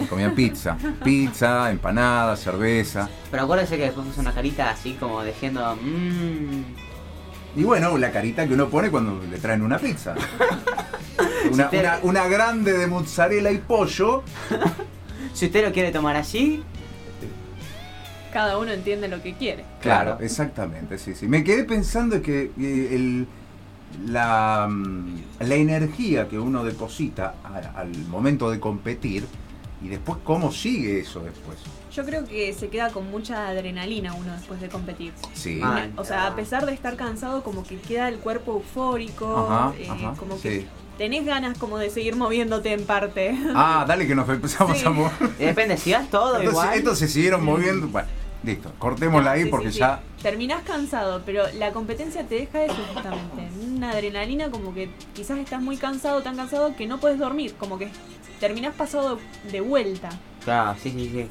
Y 0.00 0.04
comían 0.06 0.34
pizza. 0.34 0.78
Pizza, 1.04 1.70
empanada, 1.70 2.36
cerveza. 2.36 3.10
Pero 3.30 3.42
acuérdese 3.42 3.76
que 3.76 3.82
después 3.82 4.06
puso 4.06 4.22
una 4.22 4.32
carita 4.32 4.70
así 4.70 4.94
como 4.94 5.22
diciendo. 5.22 5.76
Mmm. 5.76 6.62
Y 7.54 7.64
bueno, 7.64 7.98
la 7.98 8.10
carita 8.10 8.48
que 8.48 8.54
uno 8.54 8.70
pone 8.70 8.90
cuando 8.90 9.22
le 9.26 9.38
traen 9.38 9.60
una 9.60 9.78
pizza. 9.78 10.14
Una 12.02 12.26
grande 12.26 12.72
de 12.72 12.86
mozzarella 12.86 13.50
y 13.50 13.58
pollo. 13.58 14.22
Si 15.34 15.46
usted 15.46 15.64
lo 15.66 15.72
quiere 15.72 15.92
tomar 15.92 16.16
así, 16.16 16.62
Cada 18.32 18.58
uno 18.58 18.72
entiende 18.72 19.06
lo 19.06 19.22
que 19.22 19.34
quiere. 19.34 19.64
Claro, 19.80 20.12
Claro. 20.12 20.24
exactamente, 20.24 20.98
sí, 20.98 21.14
sí. 21.14 21.28
Me 21.28 21.44
quedé 21.44 21.62
pensando 21.62 22.20
que 22.20 22.50
eh, 22.58 22.88
el, 22.90 23.28
la, 24.06 24.66
mm, 24.68 25.14
la 25.38 25.54
energía 25.54 26.26
que 26.28 26.36
uno 26.36 26.64
deposita 26.64 27.34
al 27.76 27.96
momento 28.08 28.50
de 28.50 28.58
competir 28.58 29.24
y 29.84 29.88
después 29.88 30.18
cómo 30.24 30.50
sigue 30.50 30.98
eso 30.98 31.20
después. 31.20 31.58
Yo 31.92 32.04
creo 32.04 32.24
que 32.24 32.52
se 32.54 32.68
queda 32.70 32.90
con 32.90 33.08
mucha 33.08 33.46
adrenalina 33.48 34.14
uno 34.14 34.32
después 34.32 34.60
de 34.60 34.68
competir. 34.68 35.12
Sí. 35.34 35.60
Ah. 35.62 35.86
O 35.96 36.04
sea, 36.04 36.26
a 36.26 36.34
pesar 36.34 36.66
de 36.66 36.74
estar 36.74 36.96
cansado, 36.96 37.44
como 37.44 37.62
que 37.62 37.76
queda 37.78 38.08
el 38.08 38.18
cuerpo 38.18 38.54
eufórico, 38.54 39.46
Ajá, 39.48 39.74
eh, 39.78 39.86
ajá, 39.88 40.14
como 40.18 40.36
sí. 40.38 40.66
Que 40.96 41.04
tenés 41.04 41.24
ganas 41.26 41.58
como 41.58 41.78
de 41.78 41.90
seguir 41.90 42.16
moviéndote 42.16 42.72
en 42.72 42.84
parte. 42.84 43.36
Ah, 43.54 43.84
dale 43.86 44.06
que 44.06 44.14
nos 44.14 44.28
empezamos 44.28 44.78
Sí. 44.78 44.86
a 44.86 44.90
mover. 44.90 45.12
depende, 45.38 45.76
si 45.76 45.92
vas 45.92 46.08
todo 46.10 46.36
Entonces, 46.36 46.52
igual. 46.52 46.78
estos 46.78 46.98
se 46.98 47.08
siguieron 47.08 47.44
moviendo. 47.44 47.88
Bueno, 47.88 48.08
listo, 48.42 48.72
cortémosla 48.78 49.32
ahí 49.32 49.44
Sí, 49.44 49.48
porque 49.50 49.68
sí, 49.68 49.74
sí. 49.74 49.78
ya. 49.80 50.00
Terminás 50.22 50.62
cansado, 50.62 51.22
pero 51.26 51.44
la 51.58 51.72
competencia 51.72 52.22
te 52.26 52.36
deja 52.36 52.64
eso 52.64 52.76
justamente. 52.94 53.48
Una 53.76 53.90
adrenalina 53.90 54.50
como 54.50 54.72
que 54.74 54.88
quizás 55.14 55.38
estás 55.38 55.60
muy 55.60 55.76
cansado, 55.76 56.22
tan 56.22 56.36
cansado 56.36 56.74
que 56.76 56.86
no 56.86 56.98
puedes 56.98 57.18
dormir. 57.18 57.54
Como 57.58 57.78
que 57.78 57.90
terminás 58.40 58.74
pasado 58.74 59.18
de 59.50 59.60
vuelta. 59.60 60.08
Claro, 60.44 60.76
sí, 60.82 60.90
sí, 60.90 61.10
sí. 61.12 61.26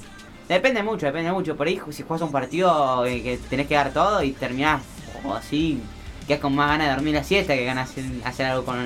Depende 0.48 0.84
mucho, 0.84 1.06
depende 1.06 1.32
mucho. 1.32 1.56
Por 1.56 1.68
ahí, 1.68 1.80
si 1.92 2.04
juegas 2.04 2.22
un 2.22 2.32
partido 2.32 3.06
eh, 3.06 3.24
que 3.24 3.38
tenés 3.50 3.68
que 3.68 3.76
dar 3.76 3.92
todo 3.94 4.22
y 4.22 4.32
terminás 4.34 4.82
o 5.24 5.34
así, 5.34 5.80
que 6.28 6.34
es 6.36 6.40
con 6.40 6.54
más 6.54 6.70
ganas 6.70 6.88
de 6.88 6.94
dormir 6.96 7.16
la 7.16 7.24
siesta 7.24 7.54
que 7.56 7.64
ganas 7.66 7.96
de 7.96 8.04
hacer 8.26 8.46
algo 8.48 8.66
con 8.66 8.78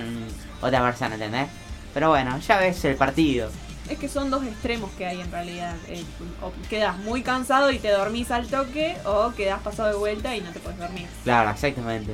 otra 0.61 0.81
persona, 0.81 1.15
¿entendés? 1.15 1.47
Pero 1.93 2.09
bueno, 2.09 2.37
ya 2.39 2.57
ves 2.57 2.83
el 2.85 2.95
partido. 2.95 3.49
Es 3.89 3.97
que 3.97 4.09
son 4.09 4.29
dos 4.29 4.43
extremos 4.45 4.91
que 4.97 5.05
hay 5.05 5.21
en 5.21 5.31
realidad. 5.31 5.75
Eh, 5.87 6.03
o 6.41 6.51
quedas 6.69 6.97
muy 6.97 7.21
cansado 7.21 7.71
y 7.71 7.79
te 7.79 7.89
dormís 7.89 8.31
al 8.31 8.47
toque, 8.47 8.97
o 9.05 9.31
quedás 9.35 9.61
pasado 9.61 9.89
de 9.89 9.95
vuelta 9.95 10.35
y 10.35 10.41
no 10.41 10.51
te 10.51 10.59
puedes 10.59 10.77
dormir. 10.77 11.07
Claro, 11.23 11.51
exactamente. 11.51 12.13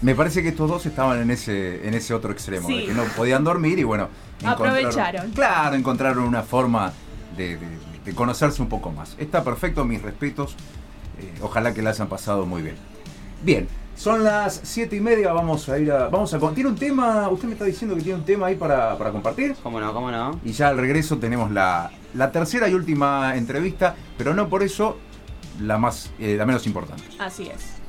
Me 0.00 0.14
parece 0.14 0.42
que 0.42 0.48
estos 0.48 0.68
dos 0.68 0.84
estaban 0.86 1.20
en 1.20 1.30
ese, 1.30 1.86
en 1.86 1.94
ese 1.94 2.12
otro 2.14 2.32
extremo, 2.32 2.66
de 2.68 2.86
que 2.86 2.94
no 2.94 3.04
podían 3.16 3.44
dormir 3.44 3.78
y 3.78 3.84
bueno. 3.84 4.08
Aprovecharon. 4.44 5.30
Claro, 5.32 5.76
encontraron 5.76 6.24
una 6.24 6.42
forma 6.42 6.92
de, 7.36 7.56
de- 7.58 7.82
de 8.04 8.14
conocerse 8.14 8.60
un 8.60 8.68
poco 8.68 8.90
más. 8.90 9.14
Está 9.18 9.44
perfecto, 9.44 9.84
mis 9.84 10.02
respetos. 10.02 10.56
eh, 11.20 11.32
ojalá 11.42 11.72
que 11.72 11.82
la 11.82 11.90
hayan 11.90 12.08
pasado 12.08 12.46
muy 12.46 12.62
bien. 12.62 12.74
Bien, 13.44 13.68
son 13.96 14.24
las 14.24 14.60
siete 14.62 14.96
y 14.96 15.00
media, 15.00 15.32
vamos 15.32 15.68
a 15.68 15.78
ir 15.78 15.92
a. 15.92 16.08
Vamos 16.08 16.32
a. 16.34 16.38
¿Tiene 16.38 16.70
un 16.70 16.76
tema? 16.76 17.28
Usted 17.28 17.46
me 17.46 17.52
está 17.54 17.64
diciendo 17.64 17.94
que 17.94 18.02
tiene 18.02 18.18
un 18.18 18.24
tema 18.24 18.46
ahí 18.46 18.56
para, 18.56 18.96
para 18.96 19.10
compartir. 19.10 19.54
¿Cómo 19.62 19.80
no? 19.80 19.92
¿Cómo 19.92 20.10
no? 20.10 20.40
Y 20.44 20.52
ya 20.52 20.68
al 20.68 20.78
regreso 20.78 21.18
tenemos 21.18 21.50
la, 21.50 21.90
la 22.14 22.32
tercera 22.32 22.68
y 22.68 22.74
última 22.74 23.36
entrevista, 23.36 23.94
pero 24.16 24.34
no 24.34 24.48
por 24.48 24.62
eso 24.62 24.98
la 25.60 25.78
más 25.78 26.10
eh, 26.18 26.36
la 26.36 26.46
menos 26.46 26.66
importante. 26.66 27.04
Así 27.18 27.44
es. 27.44 27.81